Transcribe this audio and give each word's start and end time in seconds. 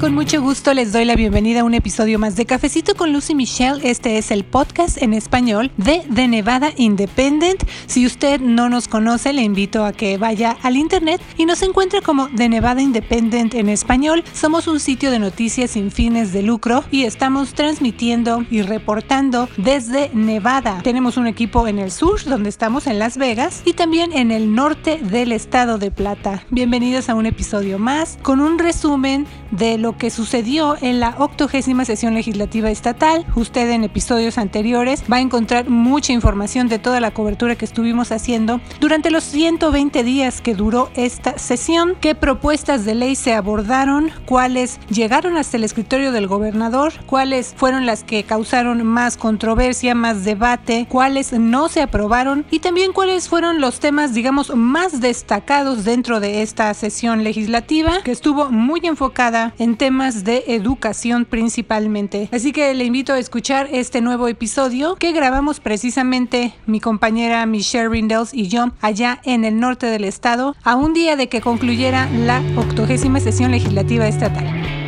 Con 0.00 0.14
mucho 0.14 0.42
gusto 0.42 0.74
les 0.74 0.92
doy 0.92 1.06
la 1.06 1.16
bienvenida 1.16 1.60
a 1.60 1.64
un 1.64 1.72
episodio 1.72 2.18
más 2.18 2.36
de 2.36 2.44
Cafecito 2.44 2.94
con 2.94 3.14
Lucy 3.14 3.34
Michelle. 3.34 3.80
Este 3.82 4.18
es 4.18 4.30
el 4.30 4.44
podcast 4.44 5.00
en 5.00 5.14
español 5.14 5.70
de 5.78 6.02
The 6.14 6.28
Nevada 6.28 6.70
Independent. 6.76 7.64
Si 7.86 8.04
usted 8.04 8.38
no 8.38 8.68
nos 8.68 8.88
conoce, 8.88 9.32
le 9.32 9.40
invito 9.40 9.86
a 9.86 9.94
que 9.94 10.18
vaya 10.18 10.58
al 10.62 10.76
internet 10.76 11.22
y 11.38 11.46
nos 11.46 11.62
encuentre 11.62 12.02
como 12.02 12.28
The 12.28 12.50
Nevada 12.50 12.82
Independent 12.82 13.54
en 13.54 13.70
español. 13.70 14.22
Somos 14.34 14.68
un 14.68 14.80
sitio 14.80 15.10
de 15.10 15.18
noticias 15.18 15.70
sin 15.70 15.90
fines 15.90 16.30
de 16.30 16.42
lucro 16.42 16.84
y 16.90 17.04
estamos 17.04 17.54
transmitiendo 17.54 18.44
y 18.50 18.60
reportando 18.60 19.48
desde 19.56 20.10
Nevada. 20.12 20.82
Tenemos 20.82 21.16
un 21.16 21.26
equipo 21.26 21.68
en 21.68 21.78
el 21.78 21.90
sur, 21.90 22.22
donde 22.24 22.50
estamos 22.50 22.86
en 22.86 22.98
Las 22.98 23.16
Vegas, 23.16 23.62
y 23.64 23.72
también 23.72 24.12
en 24.12 24.30
el 24.30 24.54
norte 24.54 24.98
del 24.98 25.32
estado 25.32 25.78
de 25.78 25.90
Plata. 25.90 26.44
Bienvenidos 26.50 27.08
a 27.08 27.14
un 27.14 27.24
episodio 27.24 27.78
más 27.78 28.18
con 28.20 28.42
un 28.42 28.58
resumen 28.58 29.26
de 29.50 29.78
lo 29.78 29.85
que 29.92 30.10
sucedió 30.10 30.76
en 30.80 31.00
la 31.00 31.14
octogésima 31.18 31.84
sesión 31.84 32.14
legislativa 32.14 32.70
estatal. 32.70 33.26
Usted 33.34 33.70
en 33.70 33.84
episodios 33.84 34.38
anteriores 34.38 35.04
va 35.10 35.16
a 35.16 35.20
encontrar 35.20 35.68
mucha 35.68 36.12
información 36.12 36.68
de 36.68 36.78
toda 36.78 37.00
la 37.00 37.12
cobertura 37.12 37.56
que 37.56 37.64
estuvimos 37.64 38.12
haciendo 38.12 38.60
durante 38.80 39.10
los 39.10 39.24
120 39.24 40.02
días 40.02 40.40
que 40.40 40.54
duró 40.54 40.90
esta 40.94 41.38
sesión, 41.38 41.96
qué 42.00 42.14
propuestas 42.14 42.84
de 42.84 42.94
ley 42.94 43.14
se 43.14 43.34
abordaron, 43.34 44.10
cuáles 44.24 44.80
llegaron 44.88 45.36
hasta 45.36 45.56
el 45.56 45.64
escritorio 45.64 46.12
del 46.12 46.26
gobernador, 46.26 46.92
cuáles 47.06 47.54
fueron 47.56 47.86
las 47.86 48.04
que 48.04 48.24
causaron 48.24 48.84
más 48.84 49.16
controversia, 49.16 49.94
más 49.94 50.24
debate, 50.24 50.86
cuáles 50.88 51.32
no 51.32 51.68
se 51.68 51.82
aprobaron 51.82 52.44
y 52.50 52.60
también 52.60 52.92
cuáles 52.92 53.28
fueron 53.28 53.60
los 53.60 53.80
temas, 53.80 54.14
digamos, 54.14 54.54
más 54.54 55.00
destacados 55.00 55.84
dentro 55.84 56.20
de 56.20 56.42
esta 56.42 56.72
sesión 56.74 57.24
legislativa 57.24 58.02
que 58.02 58.12
estuvo 58.12 58.50
muy 58.50 58.80
enfocada 58.84 59.54
en 59.58 59.75
temas 59.76 60.24
de 60.24 60.44
educación 60.48 61.24
principalmente. 61.24 62.28
Así 62.32 62.52
que 62.52 62.74
le 62.74 62.84
invito 62.84 63.12
a 63.12 63.18
escuchar 63.18 63.68
este 63.70 64.00
nuevo 64.00 64.28
episodio 64.28 64.96
que 64.96 65.12
grabamos 65.12 65.60
precisamente 65.60 66.54
mi 66.66 66.80
compañera 66.80 67.46
Michelle 67.46 67.88
Rindels 67.88 68.34
y 68.34 68.48
yo 68.48 68.72
allá 68.80 69.20
en 69.24 69.44
el 69.44 69.60
norte 69.60 69.86
del 69.86 70.04
estado 70.04 70.56
a 70.64 70.76
un 70.76 70.94
día 70.94 71.16
de 71.16 71.28
que 71.28 71.40
concluyera 71.40 72.08
la 72.10 72.42
octogésima 72.56 73.20
sesión 73.20 73.50
legislativa 73.50 74.08
estatal. 74.08 74.85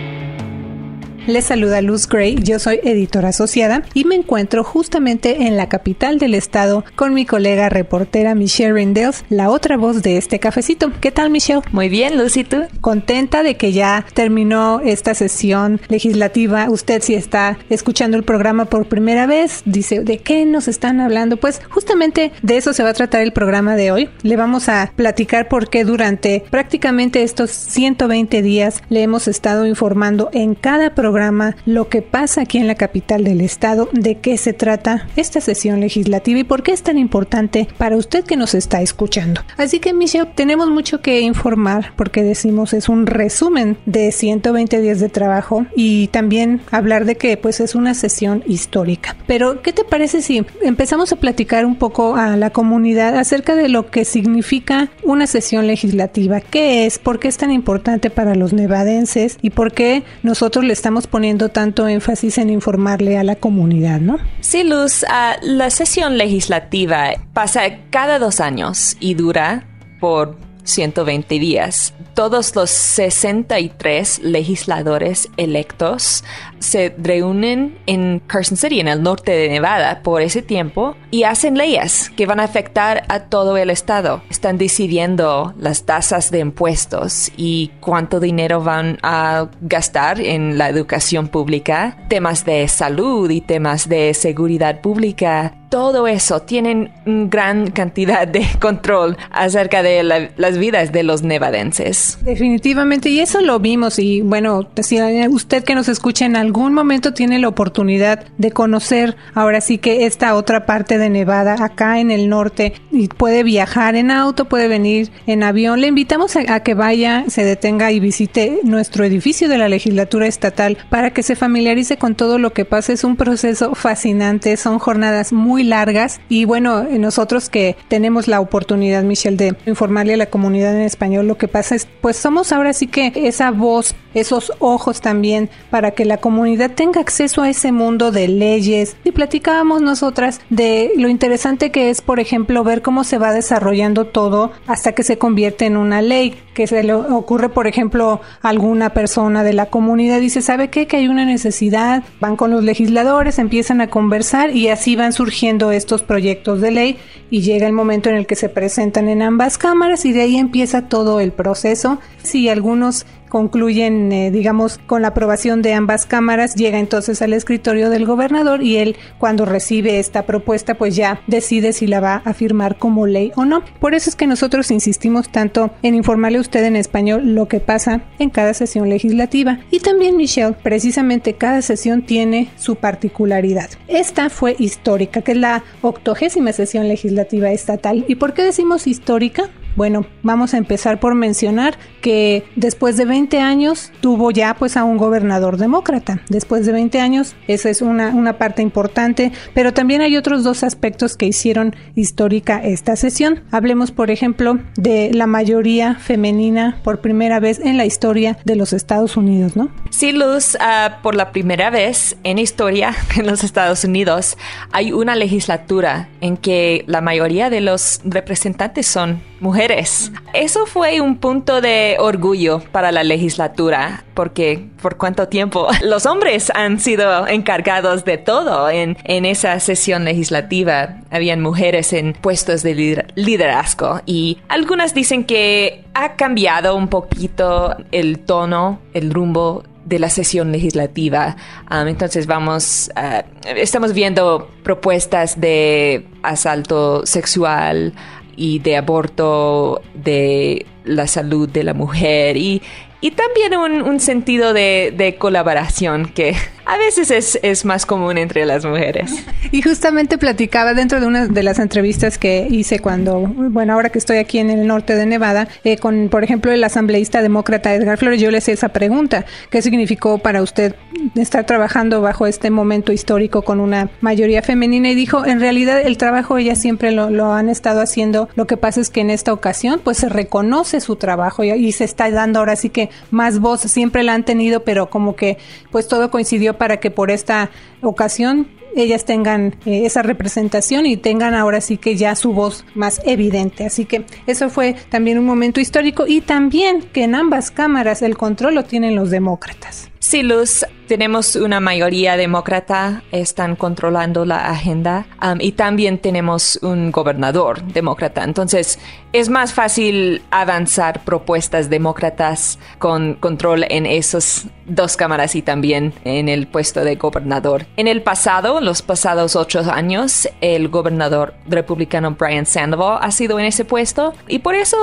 Les 1.29 1.45
saluda 1.45 1.83
Luz 1.83 2.09
Gray, 2.09 2.37
yo 2.43 2.59
soy 2.59 2.81
editora 2.83 3.29
asociada 3.29 3.83
y 3.93 4.07
me 4.07 4.15
encuentro 4.15 4.65
justamente 4.65 5.43
en 5.43 5.59
la 5.59 5.69
capital 5.69 6.19
del 6.19 6.33
estado 6.33 6.87
con 6.97 7.13
mi 7.13 7.27
colega 7.27 7.69
reportera 7.69 8.35
Michelle 8.35 8.73
Rindels, 8.73 9.27
la 9.29 9.51
otra 9.51 9.77
voz 9.77 10.01
de 10.01 10.17
este 10.17 10.39
cafecito. 10.39 10.91
¿Qué 11.03 11.11
tal 11.11 11.29
Michelle? 11.29 11.61
Muy 11.71 11.91
bien, 11.91 12.17
Luz, 12.17 12.39
¿y 12.39 12.45
tú? 12.45 12.63
Contenta 12.81 13.43
de 13.43 13.59
que 13.59 13.73
ya 13.73 14.07
terminó 14.15 14.81
esta 14.81 15.13
sesión 15.13 15.83
legislativa. 15.89 16.71
Usted 16.71 17.03
si 17.03 17.15
está 17.15 17.59
escuchando 17.69 18.17
el 18.17 18.23
programa 18.23 18.65
por 18.65 18.87
primera 18.87 19.27
vez, 19.27 19.61
dice, 19.67 20.01
¿de 20.01 20.21
qué 20.21 20.47
nos 20.47 20.67
están 20.67 20.99
hablando? 20.99 21.37
Pues 21.37 21.61
justamente 21.69 22.33
de 22.41 22.57
eso 22.57 22.73
se 22.73 22.83
va 22.83 22.89
a 22.89 22.95
tratar 22.95 23.21
el 23.21 23.35
programa 23.35 23.77
de 23.77 23.93
hoy. 23.93 24.09
Le 24.23 24.37
vamos 24.37 24.71
a 24.71 24.93
platicar 24.97 25.49
por 25.49 25.69
qué 25.69 25.85
durante 25.85 26.43
prácticamente 26.49 27.23
estos 27.23 27.51
120 27.51 28.41
días 28.41 28.83
le 28.89 29.03
hemos 29.03 29.29
estado 29.29 29.67
informando 29.67 30.31
en 30.33 30.55
cada 30.55 30.95
programa 30.95 31.18
lo 31.67 31.89
que 31.89 32.03
pasa 32.03 32.43
aquí 32.43 32.59
en 32.59 32.67
la 32.67 32.75
capital 32.75 33.25
del 33.25 33.41
estado, 33.41 33.89
de 33.93 34.19
qué 34.19 34.37
se 34.37 34.53
trata 34.53 35.07
esta 35.17 35.41
sesión 35.41 35.81
legislativa 35.81 36.39
y 36.39 36.45
por 36.45 36.63
qué 36.63 36.73
es 36.73 36.83
tan 36.83 36.99
importante 36.99 37.69
para 37.77 37.97
usted 37.97 38.25
que 38.25 38.37
nos 38.37 38.55
está 38.55 38.81
escuchando. 38.83 39.41
Así 39.57 39.81
que 39.81 39.93
Michelle, 39.93 40.31
tenemos 40.35 40.71
mucho 40.71 41.01
que 41.01 41.21
informar 41.21 41.93
porque 41.97 42.23
decimos 42.23 42.73
es 42.73 42.89
un 42.89 43.07
resumen 43.07 43.77
de 43.87 44.13
120 44.13 44.81
días 44.81 45.01
de 45.01 45.09
trabajo 45.09 45.67
y 45.75 46.09
también 46.09 46.61
hablar 46.71 47.05
de 47.05 47.17
que 47.17 47.37
pues 47.37 47.61
es 47.61 47.75
una 47.75 47.95
sesión 47.95 48.45
histórica. 48.47 49.17
Pero 49.27 49.63
¿qué 49.63 49.73
te 49.73 49.85
parece 49.85 50.23
si 50.23 50.45
empezamos 50.63 51.13
a 51.13 51.17
platicar 51.17 51.67
un 51.67 51.77
poco 51.77 52.17
a 52.17 52.37
la 52.37 52.51
comunidad 52.51 53.17
acerca 53.17 53.55
de 53.55 53.69
lo 53.69 53.91
que 53.91 54.05
significa 54.05 54.91
una 55.03 55.27
sesión 55.27 55.67
legislativa? 55.67 56.41
¿Qué 56.41 56.87
es? 56.87 56.99
¿Por 56.99 57.19
qué 57.19 57.29
es 57.29 57.37
tan 57.37 57.51
importante 57.51 58.11
para 58.11 58.35
los 58.35 58.53
nevadenses? 58.53 59.39
¿Y 59.43 59.51
por 59.51 59.73
qué 59.73 60.05
nosotros 60.23 60.65
le 60.65 60.73
estamos 60.73 61.07
poniendo 61.09 61.49
tanto 61.49 61.89
énfasis 61.89 62.39
en 62.39 62.51
informarle 62.51 63.19
a 63.19 63.25
la 63.25 63.37
comunidad, 63.37 64.01
¿no? 64.01 64.19
Sí, 64.41 64.65
Luz, 64.65 65.03
uh, 65.03 65.39
la 65.43 65.71
sesión 65.71 66.19
legislativa 66.19 67.13
pasa 67.33 67.63
cada 67.91 68.19
dos 68.19 68.41
años 68.41 68.97
y 69.01 69.15
dura 69.15 69.65
por 70.01 70.37
120 70.69 71.39
días. 71.39 71.95
Todos 72.15 72.55
los 72.55 72.71
63 72.71 74.21
legisladores 74.21 75.29
electos 75.37 76.25
se 76.59 76.95
reúnen 76.99 77.79
en 77.87 78.21
Carson 78.27 78.57
City, 78.57 78.81
en 78.81 78.89
el 78.89 79.03
norte 79.03 79.33
de 79.33 79.49
Nevada, 79.49 80.03
por 80.03 80.23
ese 80.23 80.43
tiempo 80.43 80.97
y 81.11 81.23
hacen 81.23 81.57
leyes 81.57 82.11
que 82.17 82.27
van 82.27 82.41
a 82.41 82.45
afectar 82.45 83.05
a 83.09 83.21
todo 83.25 83.57
el 83.57 83.71
estado. 83.71 84.23
Están 84.31 84.59
decidiendo 84.59 85.55
las 85.59 85.85
tasas 85.85 86.31
de 86.31 86.41
impuestos 86.41 87.31
y 87.37 87.71
cuánto 87.81 88.21
dinero 88.21 88.63
van 88.63 88.99
a 89.03 89.49
gastar 89.61 90.21
en 90.21 90.59
la 90.59 90.69
educación 90.69 91.29
pública, 91.29 91.97
temas 92.09 92.45
de 92.45 92.67
salud 92.69 93.31
y 93.31 93.41
temas 93.41 93.89
de 93.89 94.15
seguridad 94.15 94.81
pública, 94.81 95.55
todo 95.69 96.07
eso 96.07 96.41
tienen 96.41 96.91
gran 97.05 97.71
cantidad 97.71 98.27
de 98.27 98.47
control 98.61 99.17
acerca 99.31 99.83
de 99.83 100.03
las 100.03 100.59
vidas 100.59 100.93
de 100.93 101.03
los 101.03 101.23
nevadenses. 101.23 102.19
Definitivamente, 102.23 103.11
y 103.11 103.21
eso 103.21 103.41
lo 103.43 103.59
vimos 103.59 103.99
y 103.99 104.23
bueno, 104.23 104.69
si 104.83 104.99
usted 105.29 105.65
que 105.65 105.75
nos 105.75 105.89
escucha 105.89 106.25
en 106.25 106.37
algún 106.37 106.48
momento 106.53 107.15
tiene 107.15 107.39
la 107.39 107.49
oportunidad 107.49 108.27
de 108.39 108.51
conocer 108.51 109.17
ahora 109.35 109.61
sí 109.61 109.79
que 109.79 110.07
esta 110.07 110.35
otra 110.35 110.67
parte 110.67 110.99
de 110.99 111.11
Nevada, 111.11 111.57
acá 111.59 112.01
en 112.01 112.11
el 112.11 112.29
norte, 112.29 112.75
y 112.91 113.09
puede 113.09 113.43
viajar 113.43 113.97
en 113.97 114.11
auto, 114.11 114.47
puede 114.47 114.69
venir 114.69 115.11
en 115.27 115.43
avión, 115.43 115.81
le 115.81 115.89
invitamos 115.89 116.37
a, 116.37 116.55
a 116.55 116.63
que 116.63 116.75
vaya, 116.75 117.25
se 117.29 117.45
detenga 117.45 117.93
y 117.93 118.01
visite 118.01 118.61
nuestro 118.65 119.05
edificio 119.05 119.49
de 119.49 119.59
la 119.59 119.69
legislatura 119.69 120.27
estatal 120.27 120.79
para 120.91 121.13
que 121.13 121.23
se 121.23 121.37
familiarice 121.37 121.97
con 121.97 122.15
todo 122.15 122.39
lo 122.39 122.53
que 122.53 122.65
pasa. 122.65 122.93
Es 122.93 123.05
un 123.05 123.17
proceso 123.17 123.75
fascinante, 123.75 124.57
son 124.57 124.79
jornadas 124.79 125.33
muy 125.33 125.65
largas 125.65 126.21
y 126.29 126.45
bueno, 126.45 126.85
nosotros 126.85 127.49
que 127.49 127.77
tenemos 127.89 128.29
la 128.29 128.41
oportunidad, 128.41 129.03
Michelle, 129.03 129.37
de 129.37 129.57
informarle 129.67 130.15
a 130.15 130.19
la 130.19 130.27
comunidad 130.27 130.75
en 130.75 130.83
español, 130.83 131.27
lo 131.27 131.39
que 131.39 131.49
pasa 131.49 131.75
es, 131.75 131.87
pues 132.01 132.17
somos 132.17 132.53
ahora 132.53 132.73
sí 132.73 132.87
que 132.87 133.13
esa 133.15 133.51
voz, 133.51 133.95
esos 134.15 134.53
ojos 134.59 135.01
también 135.01 135.51
para 135.71 135.91
que 135.93 136.05
la 136.05 136.17
comunidad 136.17 136.38
tenga 136.75 137.01
acceso 137.01 137.43
a 137.43 137.51
ese 137.51 137.73
mundo 137.73 138.11
de 138.11 138.29
leyes 138.29 138.97
y 139.05 139.13
platicábamos 139.13 139.83
nosotras 139.83 140.41
de 140.51 140.93
lo 140.97 141.09
interesante 141.09 141.71
que 141.71 141.91
es, 141.91 142.01
por 142.01 142.21
ejemplo, 142.21 142.65
ver 142.65 142.83
cómo 142.83 143.05
se 143.05 143.19
va 143.19 143.33
desarrollando 143.33 144.07
todo 144.07 144.53
hasta 144.67 144.93
que 144.93 145.03
se 145.03 145.19
convierte 145.19 145.67
en 145.67 145.77
una 145.77 146.03
ley 146.03 146.37
que 146.55 146.67
se 146.67 146.83
le 146.83 146.93
ocurre, 146.93 147.49
por 147.49 147.69
ejemplo, 147.69 148.21
a 148.43 148.49
alguna 148.49 148.91
persona 148.91 149.45
de 149.45 149.53
la 149.53 149.67
comunidad 149.67 150.21
dice, 150.21 150.43
¿sabe 150.43 150.71
qué? 150.71 150.89
Que 150.89 150.97
hay 150.97 151.07
una 151.07 151.25
necesidad, 151.25 152.03
van 152.21 152.35
con 152.35 152.51
los 152.51 152.65
legisladores, 152.65 153.39
empiezan 153.39 153.81
a 153.81 153.91
conversar 153.91 154.51
y 154.57 154.69
así 154.69 154.97
van 154.97 155.13
surgiendo 155.13 155.71
estos 155.71 156.03
proyectos 156.03 156.61
de 156.61 156.73
ley 156.73 156.99
y 157.31 157.43
llega 157.43 157.67
el 157.67 157.73
momento 157.73 158.09
en 158.09 158.17
el 158.17 158.27
que 158.27 158.35
se 158.35 158.49
presentan 158.49 159.09
en 159.09 159.23
ambas 159.23 159.57
cámaras 159.57 160.05
y 160.05 160.13
de 160.13 160.23
ahí 160.23 160.37
empieza 160.37 160.89
todo 160.89 161.21
el 161.21 161.31
proceso. 161.31 162.01
Si 162.23 162.49
algunos 162.49 163.07
concluyen, 163.29 164.11
eh, 164.13 164.31
digamos, 164.31 164.79
con 164.79 165.03
la 165.03 165.09
aprobación 165.09 165.63
de 165.63 165.75
ambas 165.75 166.07
cámaras, 166.07 166.55
llega 166.55 166.79
entonces 166.79 167.23
al 167.23 167.33
escritorio 167.33 167.91
del 167.91 168.07
gobernador 168.07 168.63
y 168.63 168.77
él, 168.77 168.97
cuando 169.19 169.45
recibe 169.45 169.99
esta 169.99 170.27
propuesta, 170.27 170.75
pues 170.75 170.97
ya 170.97 171.21
decide 171.27 171.73
si 171.73 171.87
la 171.87 172.01
va 172.01 172.23
a 172.25 172.35
firmar 172.35 172.79
como 172.79 173.07
ley 173.07 173.33
o 173.37 173.45
no. 173.45 173.63
Por 173.81 173.95
eso 173.95 174.11
es 174.11 174.17
que 174.17 174.27
nosotros 174.27 174.71
insistimos 174.71 175.29
tanto 175.29 175.71
en 175.83 175.95
informarle 175.95 176.39
a 176.39 176.43
usted 176.43 176.65
en 176.65 176.77
español 176.77 177.35
lo 177.35 177.49
que 177.49 177.61
pasa 177.61 178.03
en 178.19 178.31
cada 178.31 178.55
sesión 178.55 178.89
legislativa. 178.89 179.61
Y 179.71 179.81
también, 179.81 180.17
Michelle, 180.17 180.57
precisamente 180.63 181.35
cada 181.35 181.63
sesión 181.63 182.03
tiene 182.03 182.51
su 182.57 182.77
particularidad. 182.77 183.71
Esta 183.87 184.31
fue 184.31 184.57
histórica, 184.59 185.23
que 185.23 185.33
es 185.33 185.39
la 185.39 185.65
octogésima 185.83 186.53
sesión 186.53 186.89
legislativa 186.89 187.51
estatal. 187.51 188.05
¿Y 188.09 188.17
por 188.17 188.35
qué 188.35 188.43
decimos 188.43 188.87
histórica? 188.87 189.51
Bueno, 189.79 190.07
vamos 190.25 190.55
a 190.55 190.57
empezar 190.57 190.99
por 190.99 191.15
mencionar 191.15 191.79
que 192.01 192.43
después 192.57 192.97
de 192.97 193.05
20 193.05 193.39
años 193.39 193.93
tuvo 194.01 194.33
ya 194.33 194.55
pues 194.55 194.77
a 194.77 194.83
un 194.83 194.97
gobernador 194.97 195.57
demócrata. 195.57 196.21
Después 196.29 196.67
de 196.67 196.73
20 196.73 196.99
años, 196.99 197.37
esa 197.47 197.71
es 197.71 197.81
una, 197.81 198.09
una 198.09 198.39
parte 198.39 198.61
importante, 198.61 199.31
pero 199.55 199.73
también 199.73 200.01
hay 200.01 200.17
otros 200.17 200.43
dos 200.43 200.65
aspectos 200.65 201.17
que 201.17 201.27
hicieron 201.27 201.77
histórica 201.95 202.59
esta 202.59 202.97
sesión. 202.97 203.45
Hablemos, 203.53 203.93
por 203.93 204.11
ejemplo, 204.11 204.59
de 204.75 205.13
la 205.15 205.29
mayoría 205.29 205.95
femenina 205.95 206.81
por 206.83 207.01
primera 207.01 207.39
vez 207.39 207.61
en 207.61 207.77
la 207.77 207.87
historia 207.87 208.37
de 208.45 208.57
los 208.57 208.73
Estados 208.73 209.17
Unidos, 209.17 209.55
¿no? 209.55 209.71
Sí, 209.91 210.11
Luz, 210.11 210.57
uh, 210.57 211.01
por 211.05 211.15
la 211.15 211.31
primera 211.31 211.71
vez 211.71 212.17
en 212.25 212.41
historia 212.41 212.97
en 213.17 213.29
los 213.29 213.45
Estados 213.45 213.85
Unidos 213.85 214.37
hay 214.73 214.91
una 214.91 215.15
legislatura 215.15 216.09
en 216.21 216.37
que 216.37 216.83
la 216.89 217.01
mayoría 217.01 217.49
de 217.49 217.61
los 217.61 218.01
representantes 218.03 218.89
son 218.89 219.23
mujeres. 219.41 220.13
Eso 220.35 220.67
fue 220.67 221.01
un 221.01 221.17
punto 221.17 221.61
de 221.61 221.97
orgullo 221.99 222.61
para 222.73 222.93
la 222.93 223.05
legislatura, 223.05 224.05
porque 224.15 224.69
por 224.83 224.97
cuánto 224.97 225.29
tiempo 225.29 225.69
los 225.83 226.07
hombres 226.07 226.51
han 226.55 226.81
sido 226.81 227.27
encargados 227.27 228.05
de 228.05 228.19
todo 228.19 228.71
en, 228.71 228.97
en 229.05 229.25
esa 229.25 229.59
sesión 229.61 230.05
legislativa. 230.05 231.01
Habían 231.11 231.41
mujeres 231.41 231.93
en 231.93 232.13
puestos 232.13 232.63
de 232.63 233.05
liderazgo 233.15 234.01
y 234.07 234.39
algunas 234.49 234.95
dicen 234.95 235.25
que 235.25 235.85
ha 235.95 236.17
cambiado 236.17 236.77
un 236.77 236.89
poquito 236.89 237.77
el 237.93 238.21
tono, 238.21 238.81
el 238.93 239.11
rumbo 239.13 239.65
de 239.89 239.99
la 239.99 240.11
sesión 240.11 240.53
legislativa. 240.53 241.37
Um, 241.71 241.89
entonces 241.89 242.27
vamos, 242.27 242.91
uh, 242.97 243.23
estamos 243.57 243.95
viendo 243.95 244.51
propuestas 244.63 245.41
de 245.41 246.07
asalto 246.23 247.07
sexual, 247.07 247.95
y 248.39 248.61
de 248.61 248.77
aborto, 248.77 249.83
de 249.95 250.65
la 250.85 251.09
salud 251.09 251.49
de 251.49 251.65
la 251.65 251.75
mujer 251.75 252.37
y 252.37 252.63
y 253.01 253.13
también 253.13 253.55
un, 253.55 254.01
sentido 254.01 254.53
de, 254.53 255.17
colaboración 255.19 256.07
que 256.07 256.35
a 256.65 256.77
veces 256.77 257.11
es, 257.11 257.39
es, 257.43 257.65
más 257.65 257.87
común 257.87 258.19
entre 258.19 258.45
las 258.45 258.65
mujeres. 258.65 259.25
Y 259.51 259.63
justamente 259.63 260.19
platicaba 260.19 260.75
dentro 260.75 261.01
de 261.01 261.07
una 261.07 261.27
de 261.27 261.43
las 261.43 261.59
entrevistas 261.59 262.19
que 262.19 262.47
hice 262.51 262.81
cuando, 262.81 263.21
bueno, 263.21 263.73
ahora 263.73 263.89
que 263.89 263.99
estoy 263.99 264.19
aquí 264.19 264.39
en 264.39 264.51
el 264.51 264.67
norte 264.67 264.95
de 264.95 265.07
Nevada, 265.07 265.49
eh, 265.65 265.79
con, 265.79 266.11
por 266.11 266.23
ejemplo, 266.23 266.53
el 266.53 266.63
asambleísta 266.63 267.23
demócrata 267.23 267.75
Edgar 267.75 267.97
Flores, 267.97 268.21
yo 268.21 268.31
le 268.31 268.39
hice 268.39 268.53
esa 268.53 268.69
pregunta, 268.69 269.25
¿qué 269.49 269.63
significó 269.63 270.19
para 270.19 270.43
usted 270.43 270.75
estar 271.15 271.47
trabajando 271.47 272.03
bajo 272.03 272.27
este 272.27 272.51
momento 272.51 272.93
histórico 272.93 273.41
con 273.41 273.59
una 273.61 273.89
mayoría 274.03 274.43
femenina? 274.43 274.91
Y 274.91 274.95
dijo, 274.95 275.25
en 275.25 275.41
realidad 275.41 275.81
el 275.81 275.97
trabajo 275.97 276.37
ellas 276.37 276.61
siempre 276.61 276.91
lo, 276.91 277.09
lo 277.09 277.33
han 277.33 277.49
estado 277.49 277.81
haciendo, 277.81 278.29
lo 278.35 278.47
que 278.47 278.59
pasa 278.59 278.83
es 278.83 278.91
que 278.91 279.01
en 279.01 279.09
esta 279.09 279.33
ocasión 279.33 279.81
pues 279.83 279.97
se 279.97 280.11
reconoce 280.11 280.83
su 280.83 280.97
trabajo 280.97 281.43
y, 281.43 281.53
y 281.53 281.73
se 281.73 281.85
está 281.85 282.11
dando 282.11 282.41
ahora 282.41 282.57
sí 282.57 282.69
que 282.69 282.88
más 283.11 283.41
voz, 283.41 283.61
siempre 283.63 284.03
la 284.03 284.15
han 284.15 284.25
tenido, 284.25 284.65
pero 284.65 284.91
como 284.91 285.17
que 285.17 285.39
pues 285.71 285.89
todo 285.89 286.11
coincidió 286.11 286.59
para 286.59 286.79
que 286.79 286.91
por 286.91 287.11
esta 287.11 287.51
ocasión 287.83 288.49
ellas 288.77 289.05
tengan 289.05 289.57
eh, 289.67 289.85
esa 289.85 290.03
representación 290.03 290.87
y 290.87 290.97
tengan 290.97 291.35
ahora 291.35 291.61
sí 291.61 291.79
que 291.79 291.97
ya 291.97 292.15
su 292.15 292.33
voz 292.33 292.65
más 292.75 293.01
evidente. 293.05 293.65
Así 293.65 293.85
que 293.85 294.05
eso 294.27 294.51
fue 294.51 294.75
también 294.91 295.19
un 295.19 295.25
momento 295.25 295.61
histórico 295.61 296.07
y 296.07 296.21
también 296.21 296.83
que 296.83 297.05
en 297.05 297.15
ambas 297.15 297.51
cámaras 297.51 298.03
el 298.03 298.17
control 298.17 298.55
lo 298.55 298.65
tienen 298.65 298.95
los 298.95 299.11
demócratas. 299.11 299.91
Sí, 300.09 300.23
Luz, 300.23 300.65
tenemos 300.87 301.37
una 301.37 301.61
mayoría 301.61 302.17
demócrata, 302.17 303.03
están 303.13 303.57
controlando 303.57 304.25
la 304.25 304.49
agenda 304.49 305.05
um, 305.23 305.39
y 305.39 305.53
también 305.53 305.99
tenemos 305.99 306.59
un 306.63 306.91
gobernador 306.91 307.63
demócrata. 307.63 308.25
Entonces, 308.25 308.79
es 309.13 309.29
más 309.29 309.53
fácil 309.53 310.23
avanzar 310.31 311.05
propuestas 311.05 311.69
demócratas 311.69 312.59
con 312.79 313.17
control 313.17 313.67
en 313.69 313.85
esos 313.85 314.47
dos 314.65 314.97
cámaras 314.97 315.35
y 315.35 315.43
también 315.43 315.93
en 316.05 316.31
el 316.31 316.47
puesto 316.47 316.85
de 316.85 316.97
gobernador. 316.97 317.67
En 317.77 317.87
el 317.87 318.03
pasado, 318.03 318.63
los 318.63 318.81
pasados 318.81 319.37
ocho 319.37 319.61
años, 319.71 320.27
el 320.41 320.69
gobernador 320.69 321.35
republicano 321.47 322.13
Brian 322.13 322.47
Sandoval 322.47 322.99
ha 323.03 323.11
sido 323.11 323.39
en 323.39 323.45
ese 323.45 323.67
puesto 323.67 324.15
y 324.27 324.39
por 324.39 324.55
eso 324.55 324.79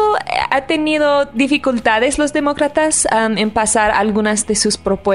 ha 0.51 0.62
tenido 0.68 1.25
dificultades 1.25 2.19
los 2.19 2.31
demócratas 2.31 3.07
um, 3.12 3.39
en 3.39 3.50
pasar 3.50 3.89
algunas 3.89 4.45
de 4.45 4.56
sus 4.56 4.77
propuestas 4.77 5.14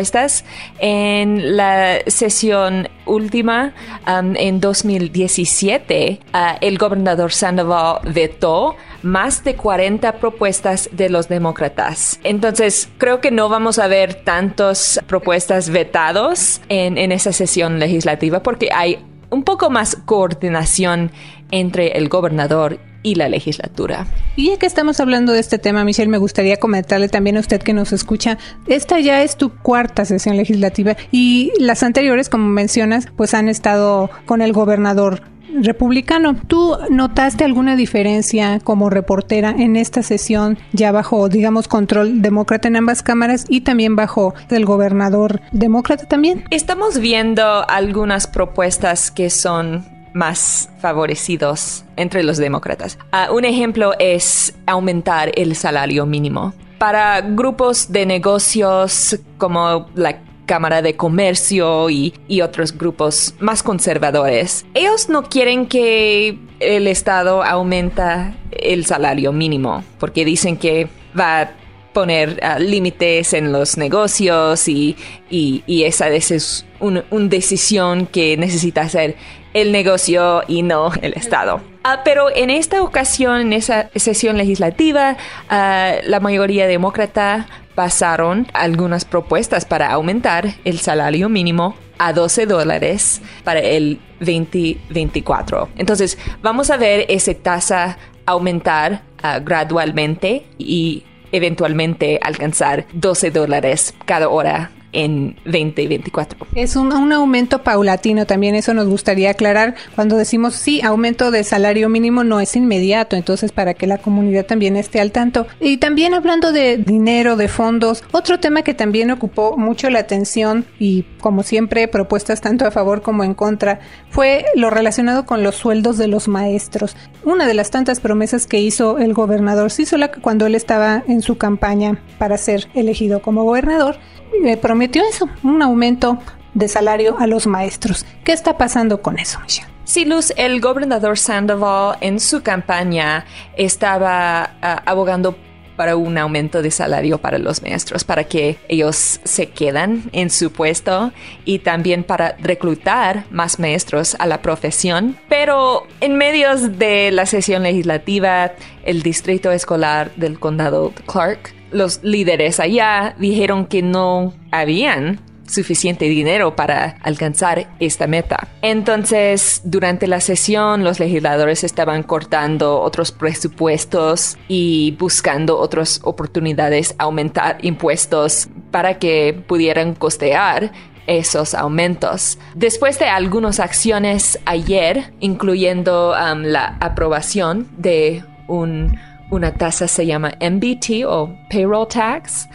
en 0.79 1.56
la 1.56 1.99
sesión 2.06 2.88
última, 3.06 3.75
um, 4.06 4.35
en 4.37 4.61
2017, 4.61 6.20
uh, 6.32 6.37
el 6.61 6.79
gobernador 6.79 7.32
Sandoval 7.32 8.00
vetó 8.05 8.76
más 9.02 9.44
de 9.44 9.55
40 9.56 10.12
propuestas 10.14 10.88
de 10.93 11.08
los 11.08 11.29
demócratas. 11.29 12.20
Entonces, 12.23 12.88
creo 12.99 13.20
que 13.20 13.31
no 13.31 13.49
vamos 13.49 13.79
a 13.79 13.87
ver 13.87 14.14
tantas 14.14 15.00
propuestas 15.06 15.70
vetados 15.70 16.61
en, 16.69 16.99
en 16.99 17.12
esa 17.12 17.32
sesión 17.32 17.79
legislativa 17.79 18.43
porque 18.43 18.70
hay 18.73 18.99
un 19.31 19.44
poco 19.44 19.70
más 19.70 19.97
coordinación 20.05 21.12
entre 21.50 21.99
el 21.99 22.08
gobernador 22.08 22.79
y 23.02 23.14
la 23.14 23.29
legislatura. 23.29 24.06
Y 24.37 24.49
ya 24.50 24.58
que 24.58 24.67
estamos 24.67 25.00
hablando 25.00 25.32
de 25.32 25.41
este 25.41 25.58
tema, 25.58 25.85
Michelle, 25.85 26.11
me 26.11 26.19
gustaría 26.19 26.56
comentarle 26.56 27.08
también 27.08 27.37
a 27.37 27.41
usted 27.41 27.62
que 27.62 27.73
nos 27.73 27.93
escucha, 27.93 28.38
esta 28.67 29.00
ya 29.00 29.23
es 29.23 29.37
tu 29.37 29.50
cuarta 29.50 30.05
sesión 30.05 30.37
legislativa 30.37 30.97
y 31.11 31.52
las 31.58 31.82
anteriores, 31.82 32.29
como 32.29 32.49
mencionas, 32.49 33.08
pues 33.17 33.35
han 33.35 33.49
estado 33.49 34.11
con 34.26 34.43
el 34.43 34.52
gobernador 34.52 35.23
republicano. 35.55 36.37
¿Tú 36.47 36.76
notaste 36.91 37.44
alguna 37.44 37.76
diferencia 37.76 38.61
como 38.62 38.91
reportera 38.91 39.50
en 39.50 39.76
esta 39.76 40.02
sesión 40.02 40.58
ya 40.73 40.93
bajo, 40.93 41.29
digamos, 41.29 41.69
control 41.69 42.23
demócrata 42.23 42.69
en 42.69 42.76
ambas 42.76 43.02
cámaras 43.02 43.47
y 43.49 43.62
también 43.62 43.97
bajo 43.97 44.35
el 44.50 44.64
gobernador 44.64 45.41
demócrata 45.52 46.06
también? 46.06 46.44
Estamos 46.50 46.99
viendo 46.99 47.69
algunas 47.69 48.26
propuestas 48.26 49.11
que 49.11 49.31
son 49.31 50.00
más 50.15 50.71
favorecidos 50.81 51.85
entre 51.97 52.23
los 52.23 52.37
demócratas. 52.37 52.99
Uh, 53.12 53.35
un 53.35 53.45
ejemplo 53.45 53.93
es 53.99 54.55
aumentar 54.67 55.33
el 55.35 55.55
salario 55.57 56.07
mínimo. 56.07 56.55
Para 56.79 57.21
grupos 57.21 57.93
de 57.93 58.07
negocios 58.07 59.19
como 59.39 59.89
la 59.95 60.21
Cámara 60.51 60.83
de 60.83 60.97
Comercio 60.97 61.89
y, 61.91 62.12
otros 62.43 62.77
grupos 62.77 63.35
más 63.39 63.62
conservadores. 63.62 64.67
Ellos 64.75 65.09
no 65.09 65.23
quieren 65.23 65.67
que 65.67 66.41
el 66.59 66.89
Estado 66.89 67.45
aumenta 67.45 68.35
el 68.51 68.85
salario 68.85 69.31
mínimo 69.31 69.85
porque 70.01 70.25
dicen 70.25 70.57
que 70.57 70.89
va 71.17 71.43
a 71.43 71.51
poner 71.93 72.41
uh, 72.43 72.61
límites 72.61 73.33
en 73.33 73.53
los 73.53 73.77
negocios 73.77 74.67
y, 74.67 74.97
y, 75.31 75.85
esa 75.85 76.09
es 76.09 76.67
una 76.81 77.05
un 77.11 77.29
decisión 77.29 78.07
que 78.07 78.37
necesita 78.37 78.81
hacer 78.81 79.15
el 79.55 79.73
negocio 79.73 80.43
y 80.47 80.62
no 80.62 80.93
el 81.02 81.14
Estado. 81.14 81.61
Ah, 81.82 82.02
pero 82.05 82.35
en 82.35 82.50
esta 82.50 82.82
ocasión, 82.82 83.41
en 83.41 83.52
esa 83.52 83.91
sesión 83.97 84.37
legislativa, 84.37 85.17
ah, 85.49 85.94
la 86.05 86.20
mayoría 86.20 86.67
demócrata 86.67 87.47
pasaron 87.75 88.47
algunas 88.52 89.05
propuestas 89.05 89.64
para 89.64 89.91
aumentar 89.91 90.54
el 90.64 90.78
salario 90.80 91.28
mínimo 91.28 91.75
a 91.99 92.12
12 92.12 92.47
dólares 92.47 93.23
para 93.45 93.61
el 93.61 94.00
2024. 94.21 95.69
Entonces, 95.76 96.19
vamos 96.42 96.71
a 96.71 96.76
ver 96.76 97.07
esa 97.09 97.33
tasa 97.35 97.99
aumentar 98.26 99.02
ah, 99.23 99.38
gradualmente 99.38 100.47
y 100.59 101.04
eventualmente 101.33 102.19
alcanzar 102.23 102.87
12 102.92 103.30
dólares 103.30 103.95
cada 104.04 104.28
hora 104.28 104.71
en 104.92 105.37
2024. 105.44 106.47
Es 106.54 106.76
un, 106.76 106.90
aumento 107.12 107.62
paulatino 107.62 108.26
también, 108.26 108.54
eso 108.54 108.75
nos 108.75 108.88
gustaría 108.88 109.30
aclarar. 109.30 109.75
Cuando 109.94 110.16
decimos 110.16 110.54
sí, 110.54 110.80
aumento 110.82 111.30
de 111.30 111.44
salario 111.44 111.88
mínimo 111.88 112.25
no 112.25 112.40
es 112.40 112.56
inmediato, 112.56 113.16
entonces 113.16 113.52
para 113.52 113.75
que 113.75 113.87
la 113.87 113.99
comunidad 113.99 114.47
también 114.47 114.76
esté 114.76 115.00
al 115.00 115.12
tanto. 115.12 115.47
Y 115.61 115.78
también 115.78 116.14
hablando 116.14 116.52
de 116.52 116.76
dinero, 116.76 117.37
de 117.37 117.49
fondos, 117.49 118.04
otro 118.12 118.40
tema 118.40 118.62
que 118.62 118.75
también 118.75 119.11
ocupó 119.11 119.56
mucho 119.56 119.90
la 119.90 120.00
atención 120.00 120.66
y 120.78 121.04
como 121.20 121.42
siempre 121.42 121.88
propuestas 121.88 122.40
tanto 122.40 122.66
a 122.66 122.70
favor 122.70 123.02
como 123.02 123.25
en 123.25 123.35
contra 123.35 123.80
fue 124.11 124.44
lo 124.54 124.70
relacionado 124.70 125.26
con 125.26 125.42
los 125.42 125.56
sueldos 125.56 125.99
de 125.99 126.09
los 126.09 126.28
maestros. 126.28 126.97
Una 127.25 127.47
de 127.47 127.54
las 127.54 127.70
tantas 127.70 128.00
promesas 128.00 128.47
que 128.47 128.61
hizo 128.61 128.99
el 128.99 129.14
gobernador 129.14 129.70
Cisola 129.70 130.11
cuando 130.12 130.47
él 130.47 130.54
estaba 130.54 131.02
en 131.06 131.23
su 131.23 131.37
campaña 131.38 132.02
para 132.18 132.38
ser 132.38 132.68
elegido 132.75 133.20
como 133.23 133.44
gobernador 133.44 133.99
me 134.40 134.56
prometió 134.56 135.02
eso, 135.08 135.28
un 135.42 135.62
aumento 135.62 136.18
de 136.54 136.68
salario 136.68 137.16
a 137.18 137.26
los 137.26 137.46
maestros. 137.46 138.04
¿Qué 138.25 138.32
está 138.32 138.58
pasando 138.58 139.02
con 139.02 139.18
eso, 139.18 139.38
Michelle? 139.40 139.68
Sí, 139.84 140.04
Luz, 140.04 140.32
el 140.37 140.60
gobernador 140.60 141.18
Sandoval 141.18 141.99
en 142.00 142.20
su 142.20 142.42
campaña 142.42 143.25
estaba 143.56 144.50
ah, 144.62 144.82
abogando 144.87 145.37
para 145.80 145.96
un 145.96 146.18
aumento 146.18 146.60
de 146.60 146.70
salario 146.70 147.16
para 147.16 147.38
los 147.38 147.62
maestros, 147.62 148.04
para 148.04 148.25
que 148.25 148.58
ellos 148.68 149.18
se 149.25 149.49
quedan 149.49 150.10
en 150.12 150.28
su 150.28 150.52
puesto 150.52 151.10
y 151.46 151.60
también 151.60 152.04
para 152.04 152.37
reclutar 152.38 153.25
más 153.30 153.58
maestros 153.58 154.14
a 154.18 154.26
la 154.26 154.42
profesión. 154.42 155.16
Pero 155.30 155.87
en 156.02 156.18
medio 156.18 156.54
de 156.56 157.10
la 157.12 157.25
sesión 157.25 157.62
legislativa, 157.62 158.52
el 158.84 159.02
distrito 159.02 159.50
escolar 159.50 160.14
del 160.16 160.38
condado 160.38 160.92
Clark 161.06 161.54
los 161.71 162.03
líderes 162.03 162.61
allá 162.61 163.15
dijeron 163.19 163.67
que 163.67 163.83
no 163.83 164.35
habían 164.50 165.21
suficiente 165.50 166.05
dinero 166.07 166.55
para 166.57 166.97
alcanzar 167.03 167.69
esta 167.81 168.07
meta. 168.07 168.49
Entonces, 168.62 169.62
durante 169.65 170.07
la 170.07 170.21
sesión, 170.21 170.85
los 170.85 171.00
legisladores 171.00 171.65
estaban 171.65 172.03
cortando 172.03 172.81
otros 172.81 173.12
presupuestos 173.12 174.39
y 174.49 174.97
buscando 174.99 175.59
otras 175.59 176.00
oportunidades, 176.05 176.95
aumentar 176.99 177.59
impuestos 177.62 178.49
para 178.71 178.99
que 178.99 179.43
pudieran 179.47 179.95
costear 179.95 180.73
esos 181.07 181.55
aumentos. 181.55 182.39
Después 182.55 182.99
de 183.00 183.07
algunas 183.07 183.59
acciones 183.59 184.39
ayer, 184.45 185.12
incluyendo 185.19 186.12
um, 186.12 186.43
la 186.43 186.77
aprobación 186.81 187.67
de 187.77 188.23
un, 188.47 188.97
una 189.30 189.54
tasa 189.54 189.88
se 189.88 190.06
llama 190.06 190.32
MBT 190.40 191.04
o 191.06 191.37
Payroll 191.49 191.88
Tax, 191.88 192.49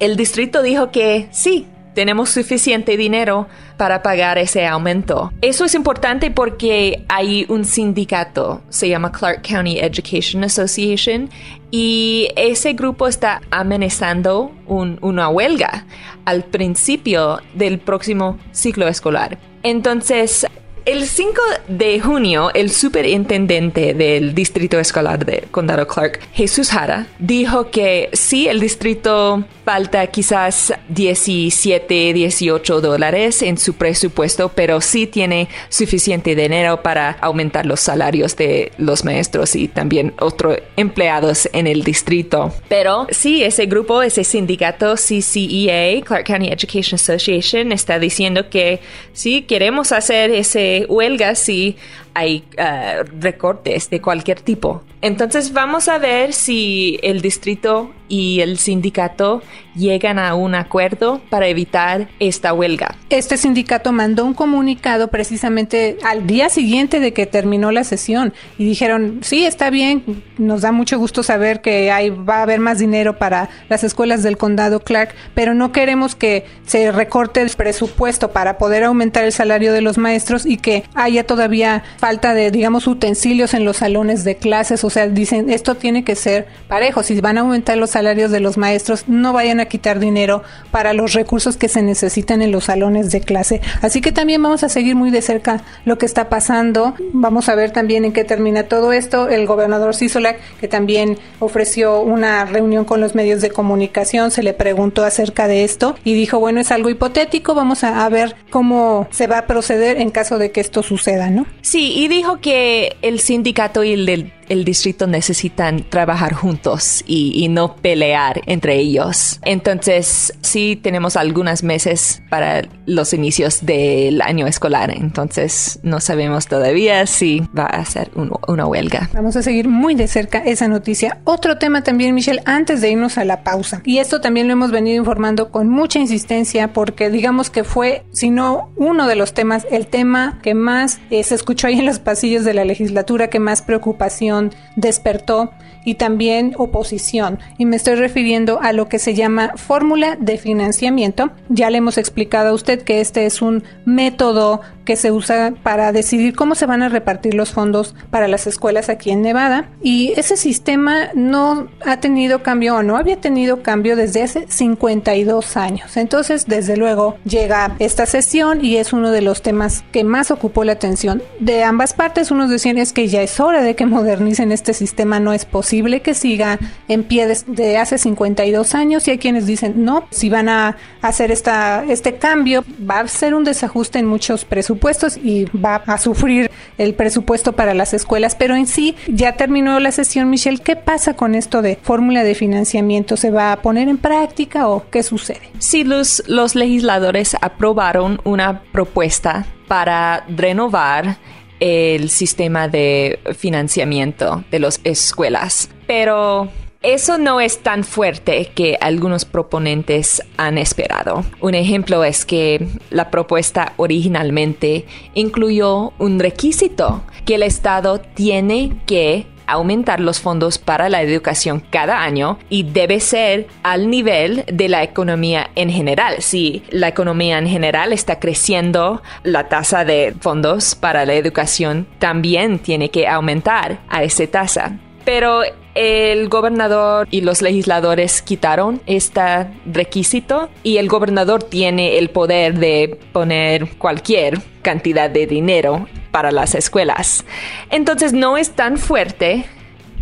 el 0.00 0.16
distrito 0.16 0.62
dijo 0.62 0.90
que 0.90 1.28
sí, 1.30 1.66
tenemos 1.94 2.30
suficiente 2.30 2.96
dinero 2.96 3.46
para 3.76 4.02
pagar 4.02 4.38
ese 4.38 4.66
aumento. 4.66 5.30
Eso 5.42 5.64
es 5.64 5.74
importante 5.74 6.30
porque 6.30 7.04
hay 7.08 7.46
un 7.48 7.64
sindicato, 7.64 8.62
se 8.68 8.88
llama 8.88 9.12
Clark 9.12 9.42
County 9.42 9.78
Education 9.78 10.44
Association, 10.44 11.28
y 11.70 12.28
ese 12.36 12.74
grupo 12.74 13.08
está 13.08 13.40
amenazando 13.50 14.52
una 14.66 15.28
huelga 15.28 15.86
al 16.24 16.44
principio 16.44 17.40
del 17.54 17.78
próximo 17.78 18.38
ciclo 18.52 18.88
escolar. 18.88 19.38
Entonces, 19.62 20.46
el 20.84 21.06
5 21.06 21.40
de 21.68 22.00
junio, 22.00 22.50
el 22.54 22.70
superintendente 22.70 23.94
del 23.94 24.34
distrito 24.34 24.78
escolar 24.78 25.24
de 25.24 25.44
Condado 25.50 25.86
Clark, 25.86 26.20
Jesús 26.32 26.70
Jara, 26.70 27.06
dijo 27.18 27.70
que 27.70 28.10
sí, 28.12 28.48
el 28.48 28.60
distrito 28.60 29.44
falta 29.64 30.06
quizás 30.08 30.72
17, 30.88 32.12
18 32.12 32.80
dólares 32.80 33.42
en 33.42 33.58
su 33.58 33.74
presupuesto, 33.74 34.48
pero 34.48 34.80
sí 34.80 35.06
tiene 35.06 35.48
suficiente 35.68 36.34
dinero 36.34 36.82
para 36.82 37.12
aumentar 37.20 37.66
los 37.66 37.80
salarios 37.80 38.36
de 38.36 38.72
los 38.78 39.04
maestros 39.04 39.54
y 39.54 39.68
también 39.68 40.14
otros 40.18 40.58
empleados 40.76 41.48
en 41.52 41.66
el 41.66 41.84
distrito. 41.84 42.52
Pero 42.68 43.06
sí, 43.10 43.42
ese 43.44 43.66
grupo, 43.66 44.02
ese 44.02 44.24
sindicato 44.24 44.94
CCEA, 44.94 46.00
Clark 46.02 46.26
County 46.26 46.48
Education 46.48 46.94
Association, 46.96 47.72
está 47.72 47.98
diciendo 47.98 48.48
que 48.50 48.80
sí, 49.12 49.42
queremos 49.42 49.92
hacer 49.92 50.30
ese 50.30 50.86
huelga 50.88 51.34
si 51.34 51.76
hay 52.14 52.44
uh, 52.58 53.04
recortes 53.20 53.90
de 53.90 54.00
cualquier 54.00 54.40
tipo. 54.40 54.82
Entonces 55.00 55.52
vamos 55.52 55.88
a 55.88 55.98
ver 55.98 56.32
si 56.32 56.98
el 57.02 57.20
distrito 57.20 57.90
y 58.08 58.40
el 58.40 58.58
sindicato 58.58 59.42
llegan 59.74 60.18
a 60.18 60.34
un 60.34 60.54
acuerdo 60.54 61.20
para 61.30 61.46
evitar 61.46 62.08
esta 62.18 62.52
huelga. 62.52 62.96
Este 63.10 63.36
sindicato 63.36 63.92
mandó 63.92 64.24
un 64.24 64.34
comunicado 64.34 65.08
precisamente 65.08 65.98
al 66.04 66.26
día 66.26 66.48
siguiente 66.48 67.00
de 67.00 67.12
que 67.12 67.26
terminó 67.26 67.72
la 67.72 67.84
sesión 67.84 68.32
y 68.58 68.64
dijeron, 68.64 69.20
sí, 69.22 69.44
está 69.44 69.70
bien, 69.70 70.22
nos 70.38 70.62
da 70.62 70.72
mucho 70.72 70.98
gusto 70.98 71.22
saber 71.22 71.60
que 71.60 71.90
hay, 71.90 72.10
va 72.10 72.36
a 72.38 72.42
haber 72.42 72.60
más 72.60 72.78
dinero 72.78 73.18
para 73.18 73.48
las 73.68 73.84
escuelas 73.84 74.22
del 74.22 74.36
condado 74.36 74.80
Clark, 74.80 75.14
pero 75.34 75.54
no 75.54 75.72
queremos 75.72 76.14
que 76.14 76.44
se 76.66 76.92
recorte 76.92 77.40
el 77.40 77.50
presupuesto 77.50 78.32
para 78.32 78.58
poder 78.58 78.84
aumentar 78.84 79.24
el 79.24 79.32
salario 79.32 79.72
de 79.72 79.80
los 79.80 79.98
maestros 79.98 80.46
y 80.46 80.56
que 80.56 80.84
haya 80.94 81.24
todavía 81.24 81.82
falta 81.98 82.34
de, 82.34 82.50
digamos, 82.50 82.86
utensilios 82.86 83.54
en 83.54 83.64
los 83.64 83.78
salones 83.78 84.24
de 84.24 84.36
clases. 84.36 84.84
O 84.84 84.90
sea, 84.90 85.08
dicen, 85.08 85.50
esto 85.50 85.74
tiene 85.74 86.04
que 86.04 86.14
ser 86.14 86.46
parejo. 86.68 87.02
Si 87.02 87.20
van 87.20 87.38
a 87.38 87.42
aumentar 87.42 87.76
los 87.78 87.90
salarios 87.90 88.30
de 88.30 88.40
los 88.40 88.56
maestros, 88.56 89.04
no 89.08 89.32
vayan 89.32 89.60
a 89.60 89.61
quitar 89.66 89.98
dinero 89.98 90.42
para 90.70 90.92
los 90.92 91.12
recursos 91.12 91.56
que 91.56 91.68
se 91.68 91.82
necesitan 91.82 92.42
en 92.42 92.52
los 92.52 92.64
salones 92.64 93.10
de 93.10 93.20
clase. 93.20 93.60
Así 93.80 94.00
que 94.00 94.12
también 94.12 94.42
vamos 94.42 94.62
a 94.62 94.68
seguir 94.68 94.94
muy 94.94 95.10
de 95.10 95.22
cerca 95.22 95.62
lo 95.84 95.98
que 95.98 96.06
está 96.06 96.28
pasando. 96.28 96.94
Vamos 97.12 97.48
a 97.48 97.54
ver 97.54 97.70
también 97.70 98.04
en 98.04 98.12
qué 98.12 98.24
termina 98.24 98.64
todo 98.64 98.92
esto. 98.92 99.28
El 99.28 99.46
gobernador 99.46 99.94
Sisolak, 99.94 100.38
que 100.60 100.68
también 100.68 101.18
ofreció 101.38 102.00
una 102.00 102.44
reunión 102.44 102.84
con 102.84 103.00
los 103.00 103.14
medios 103.14 103.40
de 103.40 103.50
comunicación, 103.50 104.30
se 104.30 104.42
le 104.42 104.54
preguntó 104.54 105.04
acerca 105.04 105.48
de 105.48 105.64
esto 105.64 105.96
y 106.04 106.14
dijo, 106.14 106.38
bueno, 106.38 106.60
es 106.60 106.70
algo 106.70 106.90
hipotético, 106.90 107.54
vamos 107.54 107.84
a, 107.84 108.04
a 108.04 108.08
ver 108.08 108.36
cómo 108.50 109.08
se 109.10 109.26
va 109.26 109.38
a 109.38 109.46
proceder 109.46 110.00
en 110.00 110.10
caso 110.10 110.38
de 110.38 110.50
que 110.50 110.60
esto 110.60 110.82
suceda, 110.82 111.30
¿no? 111.30 111.46
Sí, 111.62 111.92
y 111.96 112.08
dijo 112.08 112.40
que 112.40 112.96
el 113.02 113.20
sindicato 113.20 113.84
y 113.84 113.92
el, 113.92 114.32
el 114.48 114.64
distrito 114.64 115.06
necesitan 115.06 115.84
trabajar 115.88 116.32
juntos 116.32 117.02
y, 117.06 117.42
no 117.52 117.76
pelear 117.76 118.40
entre 118.46 118.76
ellos. 118.76 119.38
Entonces, 119.44 120.32
sí 120.40 120.78
tenemos 120.80 121.16
algunos 121.16 121.62
meses 121.62 122.22
para 122.30 122.62
los 122.86 123.12
inicios 123.12 123.66
del 123.66 124.22
año 124.22 124.46
escolar. 124.46 124.90
Entonces, 124.90 125.80
no 125.82 126.00
sabemos 126.00 126.46
todavía 126.46 127.06
si 127.06 127.42
va 127.56 127.66
a 127.66 127.84
ser 127.84 128.10
una 128.46 128.66
huelga. 128.66 129.10
Vamos 129.12 129.36
a 129.36 129.42
seguir 129.42 129.68
muy 129.68 129.94
de 129.94 130.08
cerca 130.08 130.38
esa 130.38 130.68
noticia. 130.68 131.20
Otro 131.24 131.58
tema 131.58 131.82
también, 131.82 132.14
Michelle, 132.14 132.42
antes 132.46 132.80
de 132.80 132.90
irnos 132.90 133.18
a 133.18 133.24
la 133.24 133.42
pausa. 133.42 133.82
Y 133.84 133.98
esto 133.98 134.20
también 134.20 134.46
lo 134.46 134.54
hemos 134.54 134.70
venido 134.70 134.96
informando 134.96 135.50
con 135.50 135.68
mucha 135.68 135.98
insistencia 135.98 136.72
porque 136.72 137.10
digamos 137.10 137.50
que 137.50 137.64
fue, 137.64 138.04
si 138.12 138.30
no 138.30 138.70
uno 138.76 139.06
de 139.06 139.16
los 139.16 139.34
temas, 139.34 139.66
el 139.70 139.86
tema 139.86 140.38
que 140.42 140.54
más 140.54 141.00
eh, 141.10 141.22
se 141.22 141.34
escuchó 141.34 141.66
ahí 141.66 141.78
en 141.78 141.86
los 141.86 141.98
pasillos 141.98 142.44
de 142.44 142.54
la 142.54 142.64
legislatura, 142.64 143.28
que 143.28 143.40
más 143.40 143.62
preocupación 143.62 144.31
despertó 144.76 145.50
y 145.84 145.94
también 145.94 146.54
oposición. 146.58 147.38
Y 147.58 147.66
me 147.66 147.76
estoy 147.76 147.96
refiriendo 147.96 148.60
a 148.60 148.72
lo 148.72 148.88
que 148.88 148.98
se 148.98 149.14
llama 149.14 149.52
fórmula 149.56 150.16
de 150.18 150.38
financiamiento. 150.38 151.30
Ya 151.48 151.70
le 151.70 151.78
hemos 151.78 151.98
explicado 151.98 152.50
a 152.50 152.54
usted 152.54 152.82
que 152.82 153.00
este 153.00 153.26
es 153.26 153.42
un 153.42 153.64
método 153.84 154.60
que 154.84 154.96
se 154.96 155.12
usa 155.12 155.54
para 155.62 155.92
decidir 155.92 156.34
cómo 156.34 156.54
se 156.54 156.66
van 156.66 156.82
a 156.82 156.88
repartir 156.88 157.34
los 157.34 157.50
fondos 157.52 157.94
para 158.10 158.28
las 158.28 158.46
escuelas 158.46 158.88
aquí 158.88 159.10
en 159.10 159.22
Nevada. 159.22 159.68
Y 159.82 160.12
ese 160.16 160.36
sistema 160.36 161.10
no 161.14 161.68
ha 161.84 161.98
tenido 161.98 162.42
cambio 162.42 162.76
o 162.76 162.82
no 162.82 162.96
había 162.96 163.20
tenido 163.20 163.62
cambio 163.62 163.96
desde 163.96 164.22
hace 164.22 164.46
52 164.48 165.56
años. 165.56 165.96
Entonces, 165.96 166.46
desde 166.46 166.76
luego, 166.76 167.16
llega 167.24 167.76
esta 167.78 168.06
sesión 168.06 168.64
y 168.64 168.76
es 168.76 168.92
uno 168.92 169.10
de 169.10 169.22
los 169.22 169.42
temas 169.42 169.84
que 169.92 170.04
más 170.04 170.30
ocupó 170.30 170.64
la 170.64 170.72
atención 170.72 171.22
de 171.38 171.62
ambas 171.62 171.92
partes. 171.92 172.30
Unos 172.30 172.50
decían 172.50 172.78
es 172.78 172.92
que 172.92 173.08
ya 173.08 173.22
es 173.22 173.38
hora 173.40 173.62
de 173.62 173.76
que 173.76 173.86
modernicen 174.22 174.52
este 174.52 174.72
sistema, 174.72 175.20
no 175.20 175.32
es 175.32 175.44
posible 175.44 176.00
que 176.00 176.14
siga 176.14 176.58
en 176.88 177.04
pie 177.04 177.26
de, 177.46 177.76
hace 177.76 177.98
52 177.98 178.74
años. 178.74 179.06
Y 179.06 179.12
hay 179.12 179.18
quienes 179.18 179.46
dicen, 179.46 179.84
no, 179.84 180.06
si 180.10 180.30
van 180.30 180.48
a 180.48 180.76
hacer 181.02 181.30
esta, 181.30 181.84
este 181.88 182.16
cambio, 182.16 182.64
va 182.88 183.00
a 183.00 183.08
ser 183.08 183.34
un 183.34 183.44
desajuste 183.44 183.98
en 183.98 184.06
muchos 184.06 184.44
presupuestos 184.44 184.62
presupuestos 184.62 185.16
y 185.16 185.46
va 185.56 185.82
a 185.86 185.98
sufrir 185.98 186.50
el 186.78 186.94
presupuesto 186.94 187.52
para 187.52 187.74
las 187.74 187.94
escuelas. 187.94 188.36
Pero 188.36 188.54
en 188.54 188.66
sí, 188.66 188.94
ya 189.08 189.32
terminó 189.32 189.80
la 189.80 189.90
sesión, 189.90 190.30
Michelle. 190.30 190.58
¿Qué 190.58 190.76
pasa 190.76 191.14
con 191.14 191.34
esto 191.34 191.62
de 191.62 191.78
fórmula 191.82 192.22
de 192.22 192.36
financiamiento? 192.36 193.16
¿Se 193.16 193.30
va 193.30 193.52
a 193.52 193.60
poner 193.60 193.88
en 193.88 193.98
práctica 193.98 194.68
o 194.68 194.88
qué 194.88 195.02
sucede? 195.02 195.42
Sí, 195.58 195.82
los, 195.82 196.22
los 196.28 196.54
legisladores 196.54 197.36
aprobaron 197.40 198.20
una 198.24 198.62
propuesta 198.72 199.46
para 199.66 200.24
renovar 200.28 201.16
el 201.62 202.10
sistema 202.10 202.66
de 202.66 203.20
financiamiento 203.38 204.42
de 204.50 204.58
las 204.58 204.80
escuelas. 204.82 205.70
Pero 205.86 206.48
eso 206.82 207.18
no 207.18 207.40
es 207.40 207.60
tan 207.60 207.84
fuerte 207.84 208.50
que 208.52 208.76
algunos 208.80 209.24
proponentes 209.24 210.20
han 210.36 210.58
esperado. 210.58 211.24
Un 211.40 211.54
ejemplo 211.54 212.02
es 212.02 212.24
que 212.24 212.66
la 212.90 213.12
propuesta 213.12 213.74
originalmente 213.76 214.86
incluyó 215.14 215.92
un 216.00 216.18
requisito 216.18 217.04
que 217.24 217.36
el 217.36 217.44
Estado 217.44 218.00
tiene 218.00 218.72
que 218.86 219.26
aumentar 219.46 220.00
los 220.00 220.20
fondos 220.20 220.58
para 220.58 220.88
la 220.88 221.02
educación 221.02 221.62
cada 221.70 222.02
año 222.02 222.38
y 222.48 222.64
debe 222.64 223.00
ser 223.00 223.46
al 223.62 223.90
nivel 223.90 224.44
de 224.46 224.68
la 224.68 224.82
economía 224.82 225.50
en 225.54 225.70
general. 225.70 226.16
Si 226.20 226.62
la 226.70 226.88
economía 226.88 227.38
en 227.38 227.48
general 227.48 227.92
está 227.92 228.18
creciendo, 228.18 229.02
la 229.22 229.48
tasa 229.48 229.84
de 229.84 230.14
fondos 230.20 230.74
para 230.74 231.04
la 231.04 231.14
educación 231.14 231.86
también 231.98 232.58
tiene 232.58 232.90
que 232.90 233.06
aumentar 233.06 233.80
a 233.88 234.02
esa 234.02 234.26
tasa. 234.26 234.78
Pero 235.04 235.42
el 235.74 236.28
gobernador 236.28 237.08
y 237.10 237.22
los 237.22 237.40
legisladores 237.40 238.22
quitaron 238.22 238.82
este 238.86 239.46
requisito 239.66 240.50
y 240.62 240.76
el 240.76 240.88
gobernador 240.88 241.42
tiene 241.42 241.98
el 241.98 242.10
poder 242.10 242.58
de 242.58 242.98
poner 243.12 243.76
cualquier 243.76 244.40
cantidad 244.62 245.08
de 245.08 245.26
dinero 245.26 245.86
para 246.10 246.30
las 246.30 246.54
escuelas. 246.54 247.24
Entonces 247.70 248.12
no 248.12 248.36
es 248.36 248.50
tan 248.50 248.76
fuerte 248.76 249.46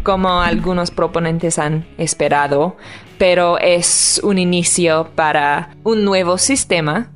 como 0.02 0.40
algunos 0.40 0.90
proponentes 0.90 1.58
han 1.58 1.86
esperado, 1.98 2.76
pero 3.18 3.58
es 3.58 4.20
un 4.24 4.38
inicio 4.38 5.10
para 5.14 5.76
un 5.84 6.04
nuevo 6.04 6.38
sistema 6.38 7.10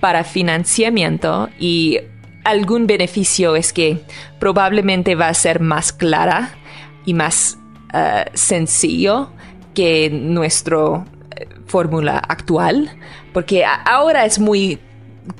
para 0.00 0.24
financiamiento 0.24 1.48
y 1.58 1.98
algún 2.44 2.86
beneficio 2.86 3.56
es 3.56 3.72
que 3.72 4.00
probablemente 4.38 5.14
va 5.14 5.28
a 5.28 5.34
ser 5.34 5.60
más 5.60 5.92
clara 5.92 6.56
y 7.04 7.14
más 7.14 7.58
eh, 7.92 8.24
sencillo 8.34 9.30
que 9.74 10.10
nuestra 10.10 11.04
eh, 11.36 11.46
fórmula 11.66 12.18
actual, 12.18 12.90
porque 13.32 13.64
ahora 13.64 14.24
es 14.24 14.38
muy 14.38 14.78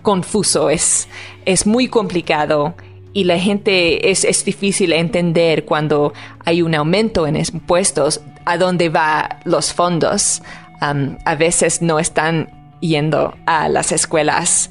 confuso, 0.02 0.70
es, 0.70 1.08
es 1.44 1.66
muy 1.66 1.88
complicado 1.88 2.74
y 3.12 3.24
la 3.24 3.38
gente 3.38 4.10
es, 4.10 4.24
es 4.24 4.44
difícil 4.44 4.92
entender 4.92 5.64
cuando 5.64 6.12
hay 6.44 6.62
un 6.62 6.74
aumento 6.74 7.26
en 7.26 7.36
impuestos 7.36 8.20
a 8.44 8.58
dónde 8.58 8.88
van 8.88 9.28
los 9.44 9.72
fondos. 9.72 10.42
a 10.80 11.34
veces 11.34 11.82
no 11.82 11.98
están 11.98 12.57
yendo 12.80 13.34
a 13.46 13.68
las 13.68 13.92
escuelas 13.92 14.70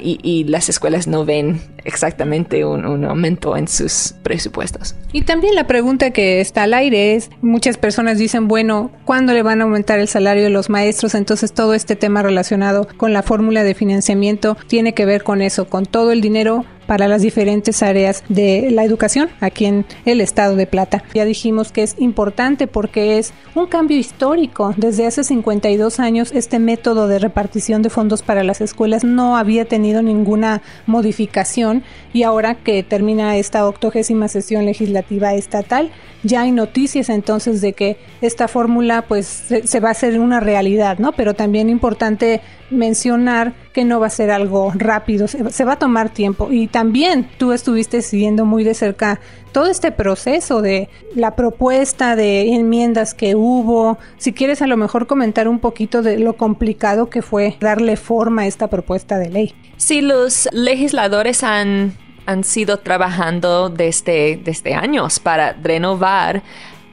y, 0.00 0.44
las 0.44 0.68
escuelas 0.68 1.06
no 1.06 1.24
ven 1.24 1.60
exactamente 1.84 2.64
un, 2.64 2.86
un, 2.86 3.04
aumento 3.04 3.56
en 3.56 3.68
sus 3.68 4.14
presupuestos. 4.22 4.94
Y 5.12 5.22
también 5.22 5.54
la 5.54 5.66
pregunta 5.66 6.10
que 6.10 6.40
está 6.40 6.64
al 6.64 6.74
aire 6.74 7.14
es, 7.14 7.30
muchas 7.40 7.76
personas 7.76 8.18
dicen, 8.18 8.48
bueno, 8.48 8.90
¿cuándo 9.04 9.32
le 9.32 9.42
van 9.42 9.60
a 9.60 9.64
aumentar 9.64 9.98
el 9.98 10.08
salario 10.08 10.44
de 10.44 10.50
los 10.50 10.70
maestros? 10.70 11.14
Entonces 11.14 11.52
todo 11.52 11.74
este 11.74 11.96
tema 11.96 12.22
relacionado 12.22 12.88
con 12.96 13.12
la 13.12 13.22
fórmula 13.22 13.64
de 13.64 13.74
financiamiento 13.74 14.56
tiene 14.66 14.94
que 14.94 15.06
ver 15.06 15.22
con 15.22 15.42
eso, 15.42 15.68
con 15.68 15.86
todo 15.86 16.12
el 16.12 16.20
dinero 16.20 16.64
para 16.88 17.06
las 17.06 17.20
diferentes 17.20 17.82
áreas 17.82 18.24
de 18.30 18.70
la 18.70 18.82
educación 18.82 19.28
aquí 19.40 19.66
en 19.66 19.84
el 20.06 20.22
estado 20.22 20.56
de 20.56 20.66
Plata. 20.66 21.04
Ya 21.12 21.26
dijimos 21.26 21.70
que 21.70 21.82
es 21.82 21.94
importante 21.98 22.66
porque 22.66 23.18
es 23.18 23.34
un 23.54 23.66
cambio 23.66 23.98
histórico. 23.98 24.72
Desde 24.78 25.06
hace 25.06 25.22
52 25.22 26.00
años 26.00 26.32
este 26.32 26.58
método 26.58 27.06
de 27.06 27.18
repartición 27.18 27.82
de 27.82 27.90
fondos 27.90 28.22
para 28.22 28.42
las 28.42 28.62
escuelas 28.62 29.04
no 29.04 29.36
había 29.36 29.66
tenido 29.66 30.00
ninguna 30.00 30.62
modificación 30.86 31.82
y 32.14 32.22
ahora 32.22 32.54
que 32.54 32.82
termina 32.82 33.36
esta 33.36 33.68
octogésima 33.68 34.28
sesión 34.28 34.64
legislativa 34.64 35.34
estatal, 35.34 35.90
ya 36.22 36.42
hay 36.42 36.52
noticias 36.52 37.10
entonces 37.10 37.60
de 37.60 37.74
que 37.74 37.98
esta 38.22 38.48
fórmula 38.48 39.02
pues 39.02 39.26
se, 39.26 39.80
va 39.80 39.88
a 39.88 39.92
hacer 39.92 40.18
una 40.18 40.40
realidad, 40.40 40.98
¿no? 40.98 41.12
Pero 41.12 41.34
también 41.34 41.68
importante 41.68 42.40
mencionar 42.70 43.54
que 43.72 43.84
no 43.84 44.00
va 44.00 44.08
a 44.08 44.10
ser 44.10 44.30
algo 44.30 44.72
rápido, 44.74 45.28
se, 45.28 45.64
va 45.64 45.72
a 45.72 45.78
tomar 45.78 46.10
tiempo. 46.10 46.48
Y 46.50 46.66
también 46.66 47.28
tú 47.38 47.52
estuviste 47.52 48.02
siguiendo 48.02 48.44
muy 48.44 48.64
de 48.64 48.74
cerca 48.74 49.20
todo 49.52 49.66
este 49.66 49.92
proceso 49.92 50.62
de 50.62 50.88
la 51.14 51.34
propuesta 51.34 52.16
de 52.16 52.54
enmiendas 52.54 53.14
que 53.14 53.34
hubo. 53.34 53.98
Si 54.16 54.32
quieres 54.32 54.62
a 54.62 54.66
lo 54.66 54.76
mejor 54.76 55.06
comentar 55.06 55.48
un 55.48 55.58
poquito 55.58 56.02
de 56.02 56.18
lo 56.18 56.36
complicado 56.36 57.10
que 57.10 57.22
fue 57.22 57.56
darle 57.60 57.96
forma 57.96 58.42
a 58.42 58.46
esta 58.46 58.68
propuesta 58.68 59.18
de 59.18 59.30
ley. 59.30 59.54
Sí, 59.76 60.00
los 60.00 60.48
legisladores 60.52 61.42
han 61.42 61.94
han 62.28 62.44
sido 62.44 62.80
trabajando 62.80 63.70
desde, 63.70 64.36
desde 64.36 64.74
años 64.74 65.18
para 65.18 65.54
renovar 65.54 66.42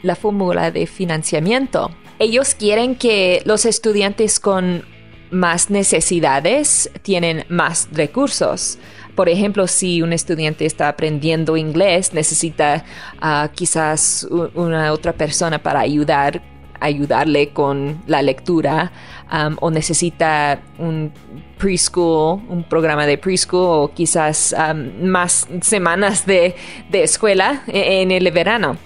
la 0.01 0.15
fórmula 0.15 0.71
de 0.71 0.87
financiamiento. 0.87 1.91
Ellos 2.19 2.55
quieren 2.55 2.95
que 2.95 3.41
los 3.43 3.65
estudiantes 3.65 4.39
con 4.39 4.85
más 5.35 5.69
necesidades 5.69 6.89
tienen 7.01 7.45
más 7.49 7.89
recursos. 7.91 8.79
Por 9.15 9.29
ejemplo, 9.29 9.67
si 9.67 10.01
un 10.01 10.13
estudiante 10.13 10.65
está 10.65 10.89
aprendiendo 10.89 11.55
inglés, 11.57 12.13
necesita 12.13 12.83
uh, 13.21 13.47
quizás 13.53 14.27
una 14.53 14.91
otra 14.91 15.13
persona 15.13 15.59
para 15.59 15.79
ayudar 15.81 16.41
ayudarle 16.81 17.49
con 17.49 18.03
la 18.05 18.21
lectura 18.21 18.91
um, 19.31 19.55
o 19.61 19.71
necesita 19.71 20.59
un 20.77 21.11
preschool, 21.57 22.41
un 22.49 22.63
programa 22.63 23.05
de 23.05 23.17
preschool 23.17 23.83
o 23.85 23.91
quizás 23.93 24.53
más 25.01 25.47
semanas 25.61 26.25
de, 26.25 26.53
escuela 26.91 27.63
e, 27.67 28.01
en 28.01 28.11
el 28.11 28.29
verano. 28.31 28.77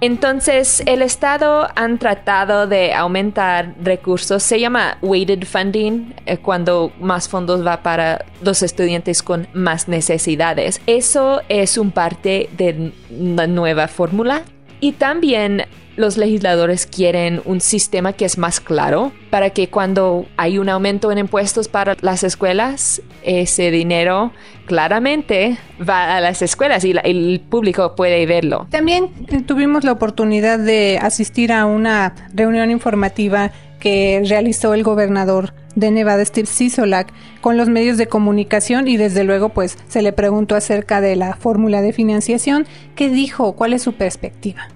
Entonces, 0.00 0.82
el 0.86 1.02
Estado 1.02 1.68
han 1.74 1.98
tratado 1.98 2.68
de 2.68 2.94
aumentar 2.94 3.74
recursos. 3.82 4.44
Se 4.44 4.60
llama 4.60 4.96
weighted 5.02 5.44
funding, 5.44 6.14
eh, 6.24 6.38
cuando 6.38 6.92
más 7.00 7.28
fondos 7.28 7.66
va 7.66 7.82
para 7.82 8.24
los 8.40 8.62
estudiantes 8.62 9.24
con 9.24 9.48
más 9.54 9.88
necesidades. 9.88 10.80
Eso 10.86 11.42
es 11.48 11.78
un 11.78 11.90
parte 11.90 12.48
de 12.56 12.92
la 13.10 13.48
nueva 13.48 13.88
fórmula. 13.88 14.42
Y 14.80 14.92
también 14.92 15.64
los 15.98 16.16
legisladores 16.16 16.86
quieren 16.86 17.42
un 17.44 17.60
sistema 17.60 18.12
que 18.12 18.24
es 18.24 18.38
más 18.38 18.60
claro 18.60 19.12
para 19.30 19.50
que 19.50 19.68
cuando 19.68 20.26
hay 20.36 20.58
un 20.58 20.68
aumento 20.68 21.10
en 21.10 21.18
impuestos 21.18 21.68
para 21.68 21.96
las 22.00 22.22
escuelas, 22.22 23.02
ese 23.24 23.72
dinero 23.72 24.32
claramente 24.66 25.58
va 25.86 26.16
a 26.16 26.20
las 26.20 26.40
escuelas 26.40 26.84
y 26.84 26.94
el 27.02 27.42
público 27.50 27.96
puede 27.96 28.24
verlo. 28.26 28.68
También 28.70 29.10
tuvimos 29.46 29.82
la 29.82 29.92
oportunidad 29.92 30.60
de 30.60 30.98
asistir 31.02 31.52
a 31.52 31.66
una 31.66 32.14
reunión 32.32 32.70
informativa 32.70 33.50
que 33.80 34.22
realizó 34.24 34.74
el 34.74 34.84
gobernador 34.84 35.52
de 35.74 35.90
Nevada, 35.90 36.24
Steve 36.24 36.46
Sisolak, 36.46 37.12
con 37.40 37.56
los 37.56 37.68
medios 37.68 37.96
de 37.96 38.06
comunicación 38.06 38.86
y 38.86 38.96
desde 38.96 39.24
luego 39.24 39.48
pues 39.48 39.78
se 39.88 40.02
le 40.02 40.12
preguntó 40.12 40.54
acerca 40.54 41.00
de 41.00 41.16
la 41.16 41.34
fórmula 41.34 41.82
de 41.82 41.92
financiación. 41.92 42.66
¿Qué 42.94 43.08
dijo? 43.08 43.54
¿Cuál 43.54 43.72
es 43.72 43.82
su 43.82 43.94
perspectiva? 43.94 44.68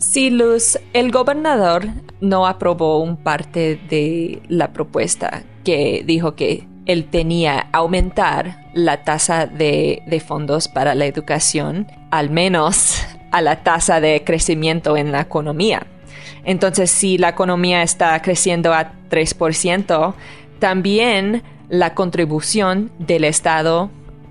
Sí, 0.00 0.30
Luz, 0.30 0.78
el 0.94 1.12
gobernador 1.12 1.86
no 2.22 2.46
aprobó 2.46 3.02
un 3.02 3.18
parte 3.18 3.78
de 3.90 4.40
la 4.48 4.72
propuesta 4.72 5.42
que 5.62 6.02
dijo 6.06 6.34
que 6.34 6.66
él 6.86 7.04
tenía 7.04 7.68
aumentar 7.70 8.70
la 8.72 9.04
tasa 9.04 9.44
de, 9.44 10.22
fondos 10.26 10.68
para 10.68 10.94
la 10.94 11.04
educación, 11.04 11.86
al 12.10 12.30
menos 12.30 13.06
a 13.30 13.42
la 13.42 13.62
tasa 13.62 14.00
de 14.00 14.24
crecimiento 14.24 14.96
en 14.96 15.12
la 15.12 15.20
economía. 15.20 15.86
Entonces, 16.44 16.90
si 16.90 17.18
la 17.18 17.28
economía 17.28 17.82
está 17.82 18.20
creciendo 18.22 18.72
a 18.72 18.92
3%, 19.10 20.14
también 20.60 21.42
la 21.68 21.92
contribución 21.94 22.90
del 22.98 23.24
Estado 23.24 23.90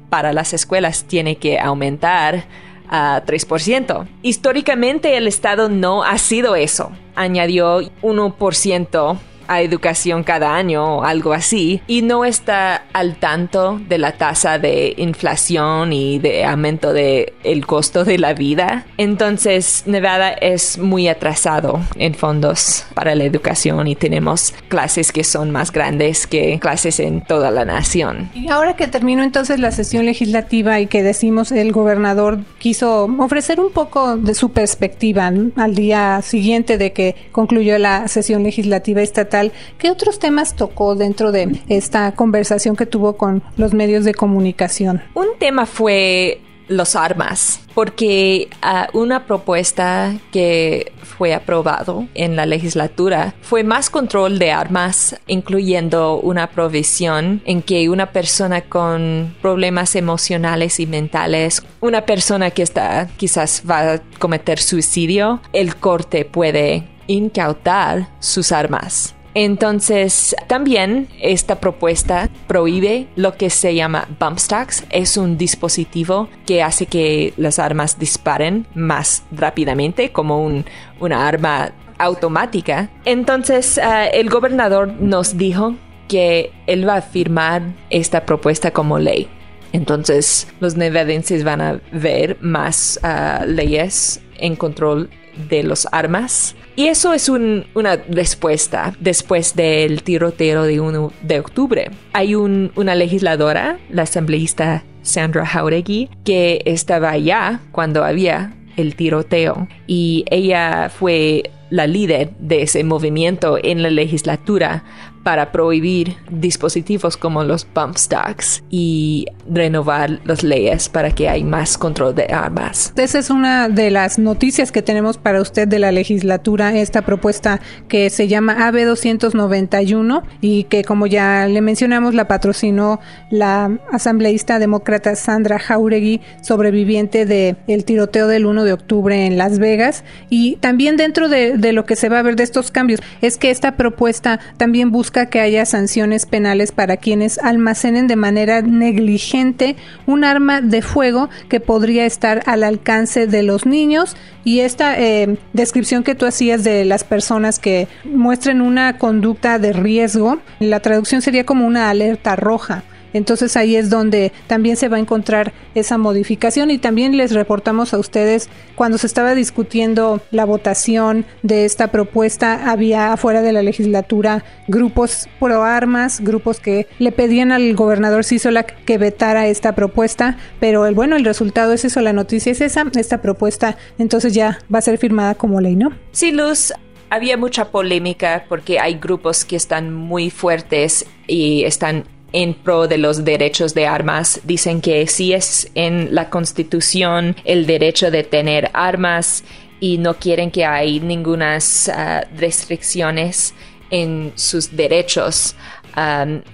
para 0.10 0.34
las 0.34 0.52
escuelas 0.54 1.04
tiene 1.04 1.36
que 1.36 1.60
aumentar 1.60 2.46
a 2.90 3.24
3%. 3.26 4.08
Históricamente 4.22 5.16
el 5.18 5.28
Estado 5.28 5.70
no 5.70 6.04
ha 6.04 6.18
sido 6.18 6.56
eso. 6.56 6.92
Añadió 7.16 7.82
1% 8.02 9.18
a 9.50 9.62
educación 9.62 10.24
cada 10.24 10.56
año 10.56 11.00
o 11.00 11.04
algo 11.04 11.34
así 11.34 11.82
y 11.88 12.04
no 12.04 12.24
está 12.24 12.84
al 12.94 13.16
tanto 13.16 13.82
de 13.90 13.98
la 13.98 14.14
tasa 14.14 14.60
de 14.60 14.94
inflación 14.98 15.92
y 15.92 16.20
de 16.20 16.46
aumento 16.46 16.94
de 16.94 17.34
el 17.44 17.66
costo 17.66 18.06
de 18.06 18.20
la 18.20 18.34
vida. 18.34 18.86
Entonces 18.98 19.84
Nevada 19.88 20.32
es 20.32 20.78
muy 20.78 21.08
atrasado 21.08 21.80
en 21.96 22.14
fondos 22.14 22.86
para 22.94 23.16
la 23.16 23.24
educación 23.24 23.88
y 23.88 23.96
tenemos 23.96 24.54
clases 24.68 25.12
que 25.12 25.24
son 25.24 25.50
más 25.50 25.72
grandes 25.72 26.28
que 26.28 26.60
clases 26.60 27.00
en 27.00 27.22
toda 27.22 27.50
la 27.50 27.66
nación. 27.66 28.30
Y 28.36 28.50
ahora 28.50 28.76
que 28.76 28.88
terminó 28.88 29.24
entonces 29.24 29.60
la 29.60 29.72
sesión 29.72 30.06
legislativa 30.06 30.80
y 30.80 30.86
que 30.86 31.02
decimos 31.02 31.52
el 31.52 31.72
gobernador 31.72 32.40
quiso 32.60 33.06
ofrecer 33.18 33.60
un 33.60 33.72
poco 33.72 34.16
de 34.16 34.36
su 34.36 34.52
perspectiva 34.52 35.32
al 35.56 35.76
día 35.76 36.22
siguiente 36.22 36.78
de 36.78 36.94
que 36.94 37.16
concluyó 37.32 37.80
la 37.80 38.08
sesión 38.08 38.44
legislativa 38.44 39.02
estatal 39.02 39.39
¿Qué 39.78 39.92
otros 39.92 40.20
temas 40.20 40.56
tocó 40.56 40.96
dentro 40.96 41.32
de 41.32 41.62
esta 41.70 42.12
conversación 42.14 42.76
que 42.76 42.86
tuvo 42.86 43.18
con 43.18 43.44
los 43.58 43.74
medios 43.74 44.06
de 44.06 44.14
comunicación? 44.14 45.02
Un 45.14 45.28
tema 45.40 45.66
fue 45.66 46.42
los 46.70 46.96
armas, 46.96 47.60
porque 47.74 48.48
ah, 48.62 48.88
una 48.94 49.26
propuesta 49.26 50.14
que 50.32 50.94
fue 51.02 51.34
aprobado 51.34 52.08
en 52.14 52.36
la 52.36 52.46
legislatura 52.46 53.34
fue 53.42 53.64
más 53.64 53.90
control 53.90 54.40
de 54.40 54.52
armas, 54.52 55.20
incluyendo 55.28 56.20
una 56.20 56.52
provisión 56.52 57.42
en 57.46 57.62
que 57.64 57.90
una 57.90 58.12
persona 58.12 58.62
con 58.62 59.36
problemas 59.42 59.96
emocionales 59.96 60.80
y 60.80 60.86
mentales, 60.86 61.64
una 61.82 62.06
persona 62.06 62.52
que 62.52 62.62
está 62.62 63.10
quizás 63.18 63.64
va 63.70 63.94
a 63.94 64.02
cometer 64.20 64.60
suicidio, 64.60 65.42
el 65.52 65.76
corte 65.76 66.24
puede 66.24 66.88
incautar 67.08 68.10
sus 68.20 68.52
armas 68.52 69.16
entonces, 69.34 70.36
también 70.48 71.08
esta 71.22 71.60
propuesta 71.60 72.30
prohíbe 72.48 73.08
lo 73.16 73.36
que 73.36 73.50
se 73.50 73.76
llama 73.76 74.08
bump 74.20 74.40
stocks. 74.40 74.86
Es 74.90 75.18
un 75.18 75.38
dispositivo 75.38 76.30
que 76.46 76.64
hace 76.64 76.88
que 76.88 77.34
las 77.38 77.60
armas 77.60 78.00
disparen 78.00 78.66
más 78.74 79.24
rápidamente, 79.32 80.12
como 80.12 80.44
un, 80.44 80.66
una 81.00 81.28
arma 81.28 81.72
automática. 81.98 82.90
Entonces, 83.06 83.78
eh, 83.78 84.10
el 84.14 84.30
gobernador 84.30 84.88
nos 84.88 85.38
dijo 85.38 85.76
que 86.08 86.52
él 86.66 86.88
va 86.88 86.96
a 86.96 87.02
firmar 87.02 87.62
esta 87.90 88.26
propuesta 88.26 88.72
como 88.72 88.98
ley. 88.98 89.28
Entonces, 89.72 90.48
los 90.60 90.76
nevadenses 90.76 91.44
van 91.44 91.62
a 91.62 91.80
ver 91.92 92.38
más 92.42 93.00
eh, 93.04 93.46
leyes 93.46 94.22
en 94.38 94.56
control 94.56 95.10
de 95.48 95.64
los 95.64 95.88
armas. 95.92 96.56
Y 96.76 96.88
eso 96.88 97.14
es 97.14 97.30
una 97.30 97.96
respuesta 98.10 98.94
después 99.00 99.56
del 99.56 100.04
tiroteo 100.04 100.64
de 100.64 100.80
1 100.80 101.14
de 101.24 101.40
octubre. 101.40 101.92
Hay 102.14 102.36
una 102.36 102.96
legisladora, 102.96 103.80
la 103.90 104.04
asambleísta 104.04 104.84
Sandra 105.02 105.46
Jauregui, 105.46 106.10
que 106.24 106.62
estaba 106.66 107.12
allá 107.12 107.62
cuando 107.72 108.04
había 108.04 108.54
el 108.78 108.96
tiroteo 108.96 109.68
y 109.88 110.26
ella 110.30 110.90
fue 110.90 111.52
la 111.70 111.86
líder 111.86 112.32
de 112.40 112.64
ese 112.64 112.84
movimiento 112.84 113.58
en 113.62 113.84
la 113.84 113.90
legislatura 113.90 114.84
para 115.30 115.52
prohibir 115.52 116.16
dispositivos 116.32 117.16
como 117.16 117.44
los 117.44 117.68
bump 117.76 117.98
stocks 117.98 118.64
y 118.72 119.28
renovar 119.48 120.20
las 120.26 120.42
leyes 120.42 120.90
para 120.90 121.12
que 121.12 121.30
haya 121.30 121.46
más 121.46 121.78
control 121.78 122.16
de 122.16 122.24
armas. 122.34 122.94
Esa 122.96 123.20
es 123.20 123.30
una 123.30 123.70
de 123.70 123.92
las 123.92 124.18
noticias 124.18 124.72
que 124.72 124.82
tenemos 124.82 125.20
para 125.20 125.40
usted 125.40 125.68
de 125.68 125.78
la 125.78 125.92
legislatura, 125.92 126.76
esta 126.76 127.04
propuesta 127.04 127.62
que 127.88 128.10
se 128.10 128.28
llama 128.28 128.68
AB 128.68 128.86
291 128.86 130.24
y 130.42 130.64
que 130.64 130.84
como 130.84 131.06
ya 131.06 131.48
le 131.48 131.62
mencionamos 131.62 132.16
la 132.16 132.28
patrocinó 132.28 133.00
la 133.30 133.78
asambleísta 133.92 134.58
demócrata 134.58 135.14
Sandra 135.14 135.60
Jauregui, 135.60 136.22
sobreviviente 136.42 137.28
del 137.28 137.58
el 137.68 137.86
tiroteo 137.86 138.28
del 138.28 138.48
1 138.48 138.64
de 138.64 138.74
octubre 138.74 139.28
en 139.28 139.38
Las 139.38 139.60
Vegas 139.60 140.04
y 140.32 140.56
también 140.56 140.98
dentro 140.98 141.30
de, 141.30 141.56
de 141.56 141.72
lo 141.72 141.86
que 141.86 141.96
se 141.96 142.10
va 142.10 142.18
a 142.18 142.24
ver 142.24 142.36
de 142.36 142.42
estos 142.42 142.72
cambios 142.72 143.00
es 143.22 143.38
que 143.38 143.52
esta 143.52 143.74
propuesta 143.74 144.40
también 144.58 144.90
busca 144.90 145.19
que 145.28 145.40
haya 145.40 145.66
sanciones 145.66 146.26
penales 146.26 146.72
para 146.72 146.98
quienes 146.98 147.38
almacenen 147.40 148.08
de 148.08 148.16
manera 148.16 148.62
negligente 148.62 149.76
un 150.06 150.24
arma 150.24 150.62
de 150.62 150.82
fuego 150.82 151.30
que 151.50 151.60
podría 151.60 152.06
estar 152.06 152.44
al 152.46 152.64
alcance 152.64 153.28
de 153.28 153.44
los 153.44 153.66
niños 153.66 154.16
y 154.44 154.62
esta 154.62 155.00
eh, 155.00 155.38
descripción 155.54 156.04
que 156.04 156.16
tú 156.16 156.26
hacías 156.26 156.64
de 156.64 156.86
las 156.86 157.04
personas 157.04 157.60
que 157.60 157.88
muestren 158.04 158.62
una 158.62 158.98
conducta 158.98 159.60
de 159.60 159.74
riesgo, 159.74 160.40
la 160.60 160.80
traducción 160.80 161.22
sería 161.22 161.46
como 161.46 161.68
una 161.68 161.90
alerta 161.90 162.36
roja. 162.36 162.84
Entonces 163.14 163.58
ahí 163.58 163.76
es 163.76 163.90
donde 163.90 164.32
también 164.48 164.78
se 164.78 164.90
va 164.90 164.98
a 164.98 165.00
encontrar 165.00 165.54
esa 165.76 165.98
modificación 165.98 166.72
y 166.72 166.78
también 166.78 167.18
les 167.18 167.32
reportamos 167.32 167.94
a 167.94 168.00
ustedes 168.00 168.50
cuando 168.76 168.98
se 168.98 169.08
estaba 169.08 169.36
discutiendo 169.36 170.22
la 170.32 170.46
votación 170.46 171.26
de 171.44 171.66
esta 171.66 171.88
propuesta 171.88 172.70
había 172.72 173.14
afuera 173.14 173.42
de 173.42 173.54
la 173.54 173.62
legislatura 173.62 174.44
grupos 174.68 175.28
pro 175.40 175.64
armas, 175.64 176.22
grupos 176.22 176.60
que 176.60 176.88
le 177.00 177.12
pedían 177.12 177.52
al 177.52 177.76
gobernador 177.76 178.24
Cisola 178.24 178.64
que 178.64 178.98
vetara 178.98 179.48
esta 179.48 179.76
propuesta, 179.76 180.38
pero 180.60 180.86
el 180.86 180.96
bueno, 180.96 181.16
el 181.16 181.26
resultado 181.26 181.74
es 181.74 181.86
eso, 181.86 182.02
la 182.02 182.14
noticia 182.14 182.52
es 182.52 182.62
esa, 182.62 182.86
esta 182.96 183.22
propuesta 183.22 183.78
entonces 183.98 184.34
ya 184.34 184.60
va 184.74 184.80
a 184.80 184.82
ser 184.82 184.98
firmada 184.98 185.36
como 185.36 185.62
ley, 185.62 185.76
¿no? 185.76 185.92
Sí, 186.12 186.32
Luz, 186.32 186.74
había 187.10 187.38
mucha 187.38 187.72
polémica 187.72 188.46
porque 188.48 188.80
hay 188.80 188.96
grupos 188.96 189.46
que 189.46 189.56
están 189.56 189.94
muy 189.94 190.30
fuertes 190.30 191.06
y 191.28 191.64
están 191.64 192.06
en 192.34 192.54
pro 192.54 192.88
de 192.88 192.98
los 192.98 193.26
derechos 193.26 193.74
de 193.74 193.88
armas. 193.88 194.42
Dicen 194.44 194.82
que 194.82 195.06
sí 195.08 195.34
es 195.34 195.70
en 195.76 196.14
la 196.14 196.30
Constitución 196.30 197.36
el 197.46 197.66
derecho 197.66 198.12
de 198.12 198.24
tener 198.24 198.70
armas 198.74 199.44
y 199.80 199.98
no 199.98 200.16
quieren 200.16 200.52
que 200.52 200.66
hay 200.66 201.00
ninguna 201.00 201.58
ah, 201.94 202.24
restricciones 202.36 203.54
en 203.90 204.34
sus 204.36 204.76
derechos. 204.76 205.56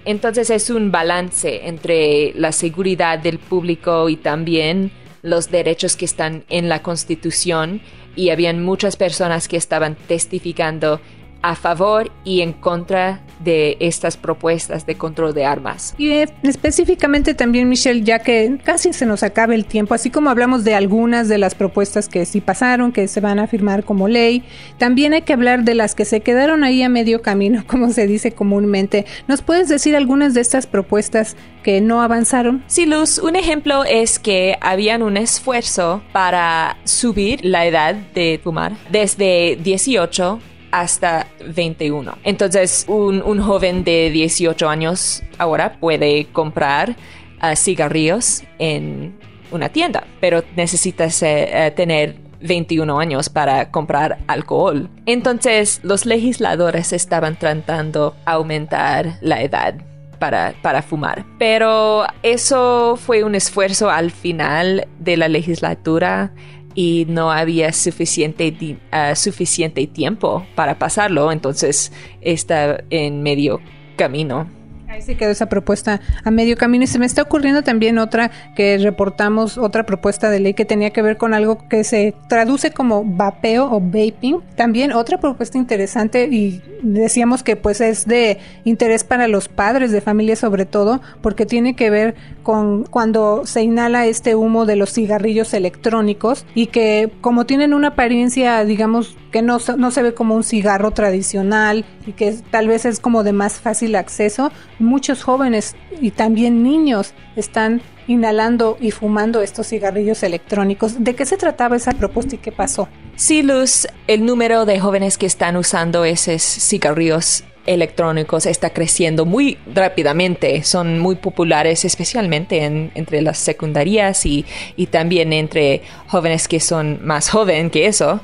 entonces 0.05 0.49
es 0.49 0.69
un 0.69 0.91
balance 0.91 1.67
entre 1.67 2.33
la 2.35 2.51
seguridad 2.51 3.19
del 3.19 3.37
público 3.37 4.09
y 4.09 4.15
también 4.15 4.91
los 5.21 5.51
derechos 5.51 5.95
que 5.95 6.05
están 6.05 6.45
en 6.49 6.69
la 6.69 6.81
Constitución 6.81 7.81
y 8.15 8.29
habían 8.29 8.63
muchas 8.63 8.95
personas 8.95 9.47
que 9.47 9.57
estaban 9.57 9.95
testificando 10.07 11.01
a 11.41 11.55
favor 11.55 12.11
y 12.23 12.41
en 12.41 12.53
contra 12.53 13.21
de 13.43 13.77
estas 13.79 14.17
propuestas 14.17 14.85
de 14.85 14.95
control 14.95 15.33
de 15.33 15.45
armas. 15.45 15.93
Y 15.97 16.09
eh, 16.09 16.29
específicamente 16.43 17.33
también, 17.33 17.69
Michelle, 17.69 18.03
ya 18.03 18.19
que 18.19 18.57
casi 18.63 18.93
se 18.93 19.05
nos 19.05 19.23
acaba 19.23 19.53
el 19.53 19.65
tiempo, 19.65 19.93
así 19.93 20.09
como 20.09 20.29
hablamos 20.29 20.63
de 20.63 20.73
algunas 20.73 21.27
de 21.27 21.37
las 21.37 21.53
propuestas 21.53 22.09
que 22.09 22.25
sí 22.25 22.41
pasaron, 22.41 22.91
que 22.91 23.07
se 23.07 23.21
van 23.21 23.39
a 23.39 23.47
firmar 23.47 23.83
como 23.83 24.07
ley, 24.07 24.43
también 24.77 25.13
hay 25.13 25.21
que 25.21 25.33
hablar 25.33 25.63
de 25.63 25.75
las 25.75 25.95
que 25.95 26.05
se 26.05 26.21
quedaron 26.21 26.63
ahí 26.63 26.81
a 26.81 26.89
medio 26.89 27.21
camino, 27.21 27.63
como 27.67 27.91
se 27.91 28.07
dice 28.07 28.31
comúnmente. 28.31 29.05
¿Nos 29.27 29.41
puedes 29.41 29.69
decir 29.69 29.95
algunas 29.95 30.33
de 30.33 30.41
estas 30.41 30.65
propuestas 30.67 31.35
que 31.63 31.81
no 31.81 32.01
avanzaron? 32.01 32.63
Sí, 32.67 32.85
Luz, 32.85 33.19
un 33.19 33.35
ejemplo 33.35 33.83
es 33.83 34.19
que 34.19 34.57
habían 34.61 35.03
un 35.03 35.17
esfuerzo 35.17 36.01
para 36.11 36.77
subir 36.83 37.43
la 37.43 37.65
edad 37.65 37.95
de 37.95 38.39
fumar 38.43 38.73
desde 38.91 39.57
18 39.61 40.39
hasta 40.81 41.27
21. 41.47 42.17
Entonces, 42.23 42.85
un, 42.89 43.39
joven 43.39 43.85
de 43.85 44.09
18 44.09 44.67
años 44.67 45.23
ahora 45.37 45.77
puede 45.79 46.25
comprar 46.33 46.97
ah, 47.39 47.55
cigarrillos 47.55 48.43
en 48.59 49.15
una 49.51 49.69
tienda, 49.69 50.05
pero 50.19 50.43
necesita 50.57 51.07
eh, 51.21 51.71
tener 51.75 52.17
21 52.41 52.99
años 52.99 53.29
para 53.29 53.71
comprar 53.71 54.17
alcohol. 54.27 54.89
Entonces, 55.05 55.79
los 55.83 56.05
legisladores 56.05 56.91
estaban 56.91 57.37
tratando 57.37 58.17
aumentar 58.25 59.17
la 59.21 59.41
edad 59.41 59.75
para, 60.19 60.55
para, 60.61 60.81
fumar. 60.81 61.25
Pero 61.39 62.05
eso 62.21 62.97
fue 62.97 63.23
un 63.23 63.35
esfuerzo 63.35 63.89
al 63.89 64.11
final 64.11 64.87
de 64.99 65.15
la 65.15 65.29
legislatura 65.29 66.33
y 66.75 67.05
no 67.07 67.31
había 67.31 67.71
suficiente, 67.73 68.77
ah, 68.91 69.15
suficiente 69.15 69.87
tiempo 69.87 70.45
para 70.55 70.77
pasarlo, 70.77 71.31
entonces 71.31 71.91
está 72.21 72.83
en 72.89 73.23
medio 73.23 73.61
camino. 73.95 74.54
Ahí 74.95 75.01
se 75.01 75.17
quedó 75.17 75.31
esa 75.31 75.47
propuesta 75.47 75.99
a 76.23 76.31
medio 76.31 76.55
camino 76.55 76.85
y 76.85 76.87
se 76.87 76.99
me 76.99 77.05
está 77.05 77.21
ocurriendo 77.21 77.63
también 77.63 77.97
otra 77.97 78.31
que 78.55 78.77
reportamos, 78.77 79.57
otra 79.57 79.85
propuesta 79.85 80.29
de 80.29 80.39
ley 80.39 80.53
que 80.53 80.63
tenía 80.63 80.91
que 80.91 81.01
ver 81.01 81.17
con 81.17 81.33
algo 81.33 81.67
que 81.67 81.83
se 81.83 82.15
traduce 82.29 82.71
como 82.71 83.03
vapeo 83.03 83.69
o 83.69 83.81
vaping. 83.81 84.39
También 84.55 84.93
otra 84.93 85.19
propuesta 85.19 85.57
interesante 85.57 86.29
y 86.31 86.61
decíamos 86.81 87.43
que 87.43 87.57
pues 87.57 87.81
es 87.81 88.05
de 88.05 88.37
interés 88.63 89.03
para 89.03 89.27
los 89.27 89.49
padres 89.49 89.91
de 89.91 89.99
familia 89.99 90.37
sobre 90.37 90.65
todo 90.65 91.01
porque 91.21 91.45
tiene 91.45 91.75
que 91.75 91.89
ver 91.89 92.15
con 92.43 92.85
cuando 92.85 93.45
se 93.45 93.63
inhala 93.63 94.05
este 94.05 94.35
humo 94.35 94.65
de 94.65 94.77
los 94.77 94.93
cigarrillos 94.93 95.53
electrónicos 95.53 96.45
y 96.55 96.67
que 96.67 97.11
como 97.19 97.45
tienen 97.45 97.73
una 97.73 97.89
apariencia 97.89 98.63
digamos 98.63 99.17
que 99.35 99.41
no, 99.41 99.57
no 99.77 99.91
se 99.91 100.01
ve 100.01 100.13
como 100.13 100.33
un 100.33 100.45
cigarro 100.45 100.91
tradicional 100.91 101.83
y 102.07 102.13
que 102.13 102.37
tal 102.51 102.69
vez 102.69 102.85
es 102.85 103.01
como 103.01 103.23
de 103.23 103.33
más 103.33 103.59
fácil 103.59 103.95
acceso, 103.95 104.49
muchos 104.85 105.23
jóvenes 105.23 105.75
y 105.99 106.11
también 106.11 106.63
niños 106.63 107.13
están 107.35 107.81
inhalando 108.07 108.77
y 108.79 108.91
fumando 108.91 109.41
estos 109.41 109.67
cigarrillos 109.67 110.23
electrónicos. 110.23 111.03
¿De 111.03 111.15
qué 111.15 111.25
se 111.25 111.37
trataba 111.37 111.75
esa 111.75 111.91
propuesta 111.91 112.35
y 112.35 112.37
qué 112.37 112.51
pasó? 112.51 112.87
Sí, 113.15 113.41
Luz, 113.41 113.87
el 114.07 114.25
número 114.25 114.65
de 114.65 114.79
jóvenes 114.79 115.17
que 115.17 115.25
están 115.25 115.57
usando 115.57 116.05
esos 116.05 116.41
cigarrillos 116.41 117.43
electrónicos 117.65 118.45
está 118.45 118.71
creciendo 118.71 119.25
muy 119.25 119.57
rápidamente. 119.73 120.63
Son 120.63 120.99
muy 120.99 121.15
populares, 121.15 121.85
especialmente 121.85 122.63
entre 122.63 123.21
las 123.21 123.37
secundarias 123.37 124.25
y, 124.25 124.45
y, 124.75 124.87
también 124.87 125.33
entre 125.33 125.81
jóvenes 126.07 126.47
que 126.47 126.59
son 126.59 126.99
más 127.03 127.29
jóvenes 127.29 127.71
que 127.71 127.87
eso. 127.87 128.21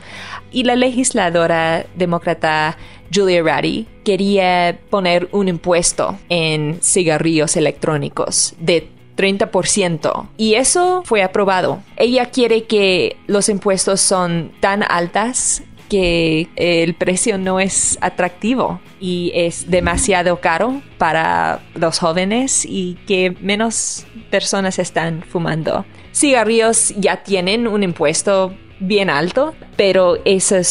Y 0.52 0.64
la 0.64 0.76
legisladora 0.76 1.86
demócrata 1.96 2.78
Julia 3.14 3.44
Ratty 3.44 3.88
quería 4.04 4.80
poner 4.90 5.30
un 5.32 5.48
impuesto 5.48 6.18
en 6.30 6.80
cigarrillos 6.82 7.56
electrónicos 7.58 8.54
de 8.60 8.90
30% 9.18 10.30
y 10.38 10.56
eso 10.56 11.04
fue 11.06 11.22
aprobado. 11.22 11.82
Ella 11.98 12.28
quiere 12.28 12.64
que 12.64 13.18
los 13.28 13.50
impuestos 13.50 14.02
son 14.02 14.52
tan 14.60 14.84
altas 14.84 15.64
que 15.90 16.48
el 16.56 16.94
precio 16.94 17.38
no 17.38 17.60
es 17.60 17.98
atractivo 18.00 18.80
y 19.02 19.34
es 19.36 19.70
demasiado 19.70 20.40
caro 20.40 20.82
para 20.98 21.62
los 21.76 22.00
jóvenes 22.00 22.66
y 22.66 22.98
que 23.06 23.36
menos 23.42 24.06
personas 24.30 24.80
están 24.80 25.22
fumando. 25.22 25.86
Cigarrillos 26.14 26.94
ya 26.96 27.24
tienen 27.24 27.68
un 27.68 27.84
impuesto 27.84 28.56
bien 28.82 29.10
alto, 29.10 29.54
pero 29.78 30.18
esos 30.26 30.68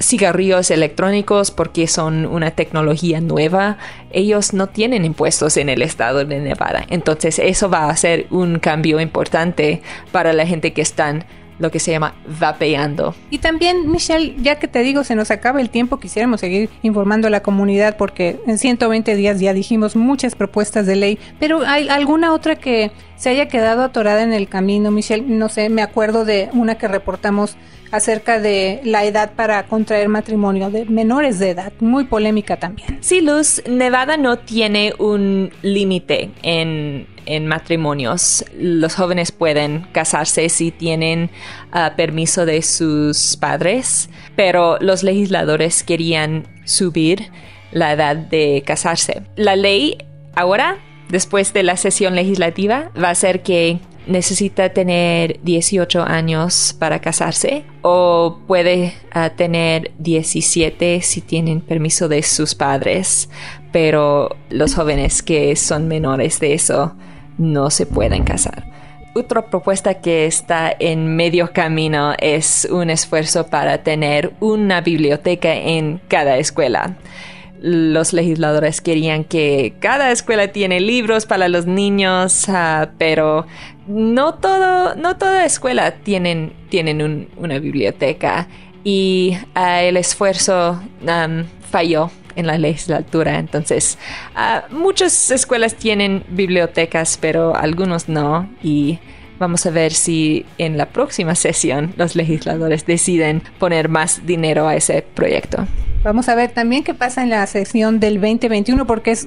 cigarrillos 0.00 0.70
electrónicos, 0.70 1.50
porque 1.50 1.86
son 1.86 2.26
una 2.26 2.50
tecnología 2.50 3.20
nueva, 3.20 3.78
ellos 4.10 4.52
no 4.52 4.66
tienen 4.68 5.04
impuestos 5.04 5.56
en 5.56 5.68
el 5.68 5.80
estado 5.80 6.24
de 6.24 6.40
Nevada. 6.40 6.84
Entonces 6.90 7.38
eso 7.38 7.70
va 7.70 7.88
a 7.88 7.96
ser 7.96 8.26
un 8.30 8.58
cambio 8.58 9.00
importante 9.00 9.80
para 10.10 10.32
la 10.32 10.46
gente 10.46 10.72
que 10.72 10.82
están 10.82 11.24
lo 11.62 11.70
que 11.70 11.78
se 11.78 11.92
llama 11.92 12.14
vapeando. 12.40 13.14
Y 13.30 13.38
también, 13.38 13.90
Michelle, 13.90 14.34
ya 14.42 14.58
que 14.58 14.68
te 14.68 14.80
digo, 14.80 15.04
se 15.04 15.14
nos 15.14 15.30
acaba 15.30 15.60
el 15.60 15.70
tiempo, 15.70 16.00
quisiéramos 16.00 16.40
seguir 16.40 16.68
informando 16.82 17.28
a 17.28 17.30
la 17.30 17.42
comunidad 17.42 17.96
porque 17.96 18.40
en 18.46 18.58
120 18.58 19.14
días 19.14 19.40
ya 19.40 19.54
dijimos 19.54 19.96
muchas 19.96 20.34
propuestas 20.34 20.86
de 20.86 20.96
ley, 20.96 21.18
pero 21.38 21.62
¿hay 21.64 21.88
alguna 21.88 22.32
otra 22.32 22.56
que 22.56 22.90
se 23.16 23.30
haya 23.30 23.46
quedado 23.46 23.84
atorada 23.84 24.22
en 24.22 24.32
el 24.32 24.48
camino, 24.48 24.90
Michelle? 24.90 25.24
No 25.24 25.48
sé, 25.48 25.68
me 25.68 25.82
acuerdo 25.82 26.24
de 26.24 26.50
una 26.52 26.74
que 26.76 26.88
reportamos 26.88 27.56
acerca 27.92 28.40
de 28.40 28.80
la 28.84 29.04
edad 29.04 29.32
para 29.36 29.62
contraer 29.68 30.08
matrimonio 30.08 30.70
de 30.70 30.86
menores 30.86 31.38
de 31.38 31.50
edad. 31.50 31.72
Muy 31.78 32.04
polémica 32.04 32.56
también. 32.56 32.98
Sí, 33.00 33.20
Luz, 33.20 33.62
Nevada 33.68 34.16
no 34.16 34.38
tiene 34.38 34.94
un 34.98 35.52
límite 35.62 36.30
en, 36.42 37.06
matrimonios. 37.46 38.44
Los 38.58 38.96
jóvenes 38.96 39.30
pueden 39.30 39.86
casarse 39.92 40.48
si 40.48 40.70
tienen 40.70 41.30
ah, 41.70 41.92
permiso 41.96 42.44
de 42.46 42.62
sus 42.62 43.36
padres, 43.36 44.10
pero 44.34 44.76
los 44.80 45.02
legisladores 45.02 45.84
querían 45.84 46.48
subir 46.64 47.30
la 47.70 47.92
edad 47.92 48.16
de 48.16 48.62
casarse. 48.66 49.22
La 49.36 49.54
ley 49.54 49.98
ahora, 50.34 50.78
después 51.08 51.52
de 51.52 51.62
la 51.62 51.76
sesión 51.76 52.14
legislativa, 52.14 52.90
va 53.00 53.10
a 53.10 53.14
ser 53.14 53.42
que 53.42 53.78
necesita 54.06 54.70
tener 54.70 55.40
18 55.42 56.02
años 56.02 56.74
para 56.78 57.00
casarse 57.00 57.64
o 57.82 58.38
puede 58.46 58.94
ah, 59.12 59.30
tener 59.30 59.92
17 59.98 61.00
si 61.02 61.20
tienen 61.20 61.60
permiso 61.60 62.08
de 62.08 62.22
sus 62.22 62.54
padres, 62.54 63.28
pero 63.72 64.36
los 64.50 64.74
jóvenes 64.74 65.22
que 65.22 65.56
son 65.56 65.88
menores 65.88 66.40
de 66.40 66.54
eso 66.54 66.94
no 67.38 67.70
se 67.70 67.86
pueden 67.86 68.24
casar. 68.24 68.70
Otra 69.14 69.46
propuesta 69.46 69.94
que 70.00 70.24
está 70.24 70.74
en 70.78 71.16
medio 71.16 71.52
camino 71.52 72.14
es 72.18 72.66
un 72.70 72.88
esfuerzo 72.88 73.46
para 73.46 73.82
tener 73.82 74.32
una 74.40 74.80
biblioteca 74.80 75.54
en 75.54 76.00
cada 76.08 76.38
escuela 76.38 76.96
los 77.62 78.12
legisladores 78.12 78.80
querían 78.80 79.22
que 79.22 79.74
cada 79.78 80.10
escuela 80.10 80.48
tiene 80.48 80.80
libros 80.80 81.26
para 81.26 81.48
los 81.48 81.64
niños, 81.66 82.48
ah, 82.48 82.90
pero 82.98 83.46
no 83.86 84.34
todo, 84.34 84.96
no 84.96 85.16
toda 85.16 85.44
escuela 85.44 85.92
tienen, 85.92 86.52
tienen 86.68 87.28
una 87.36 87.58
biblioteca 87.60 88.48
y 88.82 89.38
ah, 89.54 89.82
el 89.82 89.96
esfuerzo 89.96 90.82
falló 91.70 92.10
en 92.34 92.48
la 92.48 92.58
legislatura. 92.58 93.38
Entonces, 93.38 93.96
ah, 94.34 94.64
muchas 94.70 95.30
escuelas 95.30 95.76
tienen 95.76 96.24
bibliotecas, 96.30 97.16
pero 97.20 97.54
algunos 97.54 98.08
no. 98.08 98.50
Y 98.60 98.98
vamos 99.38 99.66
a 99.66 99.70
ver 99.70 99.92
si 99.92 100.46
en 100.58 100.76
la 100.76 100.86
próxima 100.86 101.36
sesión 101.36 101.94
los 101.96 102.16
legisladores 102.16 102.86
deciden 102.86 103.42
poner 103.60 103.88
más 103.88 104.26
dinero 104.26 104.66
a 104.66 104.74
ese 104.74 105.02
proyecto. 105.02 105.66
Vamos 106.04 106.28
a 106.28 106.34
ver 106.34 106.50
también 106.50 106.82
qué 106.82 106.94
pasa 106.94 107.22
en 107.22 107.30
la 107.30 107.46
sesión 107.46 108.00
del 108.00 108.20
2021, 108.20 108.86
porque 108.86 109.12
es 109.12 109.26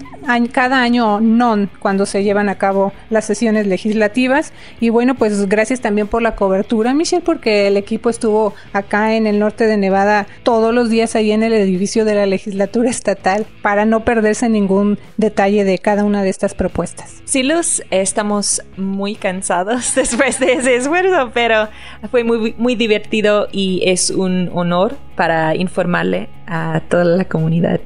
cada 0.51 0.81
año 0.81 1.21
non 1.21 1.69
cuando 1.79 2.05
se 2.05 2.23
llevan 2.23 2.49
a 2.49 2.57
cabo 2.57 2.91
las 3.09 3.23
sesiones 3.23 3.65
legislativas. 3.65 4.51
Y 4.81 4.89
bueno, 4.89 5.15
pues 5.15 5.47
gracias 5.47 5.79
también 5.79 6.07
por 6.07 6.21
la 6.21 6.35
cobertura, 6.35 6.93
Michelle, 6.93 7.23
porque 7.23 7.67
el 7.67 7.77
equipo 7.77 8.09
estuvo 8.09 8.53
acá 8.73 9.15
en 9.15 9.25
el 9.25 9.39
norte 9.39 9.67
de 9.67 9.77
Nevada 9.77 10.27
todos 10.43 10.73
los 10.73 10.89
días 10.89 11.15
ahí 11.15 11.31
en 11.31 11.43
el 11.43 11.53
edificio 11.53 12.03
de 12.03 12.15
la 12.15 12.25
legislatura 12.25 12.89
estatal 12.89 13.45
para 13.61 13.85
no 13.85 14.03
perderse 14.03 14.49
ningún 14.49 14.99
detalle 15.15 15.63
de 15.63 15.79
cada 15.79 16.03
una 16.03 16.23
de 16.23 16.29
estas 16.29 16.55
propuestas. 16.55 17.21
Sí, 17.23 17.43
Luz, 17.43 17.83
estamos 17.89 18.61
muy 18.75 19.15
cansados 19.15 19.95
después 19.95 20.41
de 20.41 20.53
ese 20.53 20.75
esfuerzo, 20.75 21.31
pero 21.33 21.69
fue 22.11 22.25
muy, 22.25 22.53
muy 22.57 22.75
divertido 22.75 23.47
y 23.49 23.81
es 23.85 24.09
un 24.09 24.49
honor 24.53 24.97
para 25.15 25.55
informarle 25.55 26.29
a 26.47 26.81
toda 26.87 27.05
la 27.05 27.25
comunidad 27.25 27.79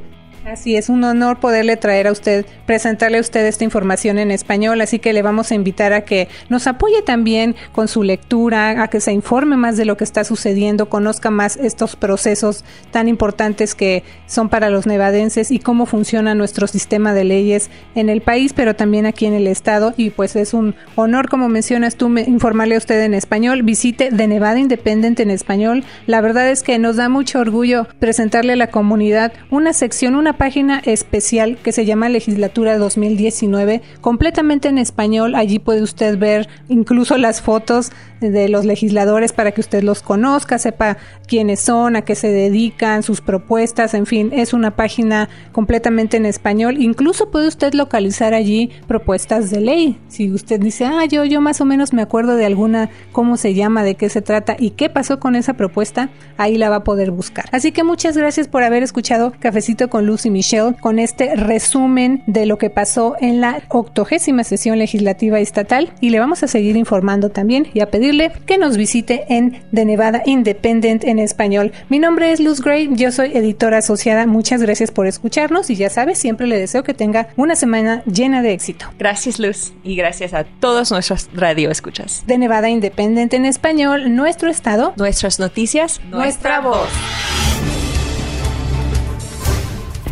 Así 0.46 0.76
es 0.76 0.90
un 0.90 1.04
honor 1.04 1.40
poderle 1.40 1.78
traer 1.78 2.08
a 2.08 2.12
usted, 2.12 2.46
presentarle 2.66 3.18
a 3.18 3.22
usted 3.22 3.46
esta 3.46 3.64
información 3.64 4.18
en 4.20 4.32
español, 4.32 4.82
así 4.82 5.00
que 5.00 5.14
le 5.14 5.22
vamos 5.22 5.52
a 5.52 5.56
invitar 5.56 5.94
a 5.94 6.02
que 6.02 6.28
nos 6.50 6.66
apoye 6.66 7.02
también 7.02 7.56
con 7.72 7.88
su 7.88 8.04
lectura, 8.04 8.82
a 8.82 8.88
que 8.88 9.02
se 9.02 9.12
informe 9.12 9.58
más 9.58 9.78
de 9.78 9.86
lo 9.86 9.98
que 9.98 10.04
está 10.04 10.24
sucediendo, 10.24 10.90
conozca 10.90 11.30
más 11.30 11.58
estos 11.58 11.96
procesos 11.96 12.64
tan 12.92 13.08
importantes 13.08 13.76
que 13.76 14.04
son 14.28 14.50
para 14.50 14.70
los 14.70 14.88
nevadenses 14.88 15.52
y 15.52 15.60
cómo 15.60 15.86
funciona 15.86 16.36
nuestro 16.36 16.68
sistema 16.68 17.14
de 17.14 17.24
leyes 17.24 17.70
en 17.96 18.10
el 18.10 18.22
país, 18.22 18.54
pero 18.54 18.76
también 18.76 19.06
aquí 19.06 19.26
en 19.26 19.34
el 19.34 19.48
estado. 19.48 19.94
Y 19.98 20.10
pues 20.10 20.36
es 20.36 20.54
un 20.54 20.76
honor, 20.96 21.30
como 21.30 21.50
mencionas 21.50 21.96
tú, 21.96 22.08
informarle 22.18 22.76
a 22.76 22.80
usted 22.80 23.02
en 23.04 23.14
español. 23.14 23.64
Visite 23.64 24.10
de 24.12 24.28
Nevada 24.28 24.60
Independent 24.60 25.20
en 25.20 25.32
español. 25.32 25.84
La 26.08 26.22
verdad 26.22 26.50
es 26.50 26.64
que 26.64 26.80
nos 26.80 26.96
da 26.96 27.10
mucho 27.10 27.40
orgullo 27.40 27.88
presentarle 28.00 28.54
a 28.54 28.58
la 28.58 28.68
comunidad 28.68 29.34
una 29.50 29.74
sección, 29.74 30.16
una 30.16 30.29
página 30.34 30.80
especial 30.80 31.58
que 31.58 31.72
se 31.72 31.86
llama 31.86 32.10
Legislatura 32.10 32.78
2019, 32.78 33.82
completamente 34.02 34.68
en 34.68 34.78
español. 34.78 35.36
Allí 35.36 35.60
puede 35.60 35.82
usted 35.82 36.18
ver 36.18 36.48
incluso 36.68 37.18
las 37.18 37.42
fotos 37.42 37.92
de 38.22 38.50
los 38.50 38.66
legisladores 38.66 39.34
para 39.34 39.52
que 39.52 39.62
usted 39.62 39.84
los 39.84 40.02
conozca, 40.02 40.60
sepa 40.60 40.98
quiénes 41.28 41.60
son, 41.60 41.96
a 41.96 42.02
qué 42.02 42.16
se 42.16 42.30
dedican, 42.30 43.04
sus 43.04 43.22
propuestas, 43.22 43.94
en 43.94 44.06
fin, 44.06 44.32
es 44.34 44.54
una 44.54 44.76
página 44.76 45.30
completamente 45.52 46.18
en 46.18 46.26
español. 46.26 46.78
Incluso 46.80 47.32
puede 47.32 47.48
usted 47.48 47.74
localizar 47.74 48.34
allí 48.34 48.72
propuestas 48.88 49.50
de 49.52 49.62
ley. 49.62 50.00
Si 50.08 50.32
usted 50.32 50.60
dice, 50.60 50.86
ah, 50.86 51.06
yo, 51.06 51.24
yo 51.26 51.42
más 51.42 51.62
o 51.62 51.66
menos 51.66 51.94
me 51.94 52.02
acuerdo 52.02 52.36
de 52.36 52.46
alguna, 52.46 52.90
cómo 53.12 53.38
se 53.38 53.54
llama, 53.54 53.84
de 53.84 53.96
qué 53.96 54.10
se 54.10 54.22
trata 54.22 54.56
y 54.60 54.72
qué 54.72 54.90
pasó 54.90 55.20
con 55.20 55.36
esa 55.36 55.54
propuesta, 55.54 56.10
ahí 56.38 56.58
la 56.58 56.70
va 56.70 56.78
a 56.78 56.84
poder 56.84 57.12
buscar. 57.12 57.46
Así 57.52 57.72
que 57.72 57.84
muchas 57.84 58.18
gracias 58.18 58.48
por 58.48 58.64
haber 58.64 58.84
escuchado 58.84 59.34
Cafecito 59.40 59.90
con 59.90 60.06
Lucy 60.20 60.32
Michelle 60.32 60.76
con 60.82 61.00
este 61.00 61.34
resumen 61.38 62.24
de 62.28 62.46
lo 62.46 62.58
que 62.58 62.70
pasó 62.70 63.16
en 63.22 63.40
la 63.40 63.62
octogésima 63.70 64.44
sesión 64.44 64.78
legislativa 64.78 65.40
estatal 65.40 65.94
y 66.02 66.10
le 66.10 66.20
vamos 66.20 66.44
a 66.44 66.50
seguir 66.50 66.76
informando 66.76 67.30
también 67.30 67.68
y 67.74 67.80
a 67.80 67.90
pedirle 67.90 68.34
que 68.46 68.58
nos 68.58 68.76
visite 68.76 69.24
en 69.30 69.62
The 69.74 69.86
Nevada 69.86 70.22
Independent 70.26 71.06
en 71.06 71.20
español. 71.20 71.72
Mi 71.88 72.00
nombre 72.00 72.34
es 72.34 72.42
Luz 72.42 72.60
Gray, 72.62 72.90
yo 72.92 73.14
soy 73.14 73.32
editora 73.34 73.78
asociada. 73.78 74.28
Muchas 74.28 74.62
gracias 74.62 74.92
por 74.92 75.08
escucharnos 75.08 75.70
y 75.70 75.76
ya 75.76 75.90
sabes, 75.90 76.18
siempre 76.18 76.48
le 76.48 76.60
deseo 76.60 76.84
que 76.84 76.94
tenga 76.94 77.30
una 77.38 77.56
semana 77.56 78.04
llena 78.04 78.42
de 78.42 78.52
éxito. 78.52 78.88
Gracias 79.00 79.40
Luz 79.40 79.72
y 79.86 79.96
gracias 79.96 80.34
a 80.34 80.44
todos 80.44 80.92
nuestros 80.92 81.30
radio 81.34 81.72
escuchas. 81.72 82.26
De 82.28 82.38
Nevada 82.38 82.68
Independent 82.68 83.34
en 83.34 83.46
español, 83.46 84.14
nuestro 84.14 84.50
estado, 84.50 84.92
nuestras 84.98 85.40
noticias, 85.40 86.02
nuestra 86.12 86.60
voz. 86.60 86.90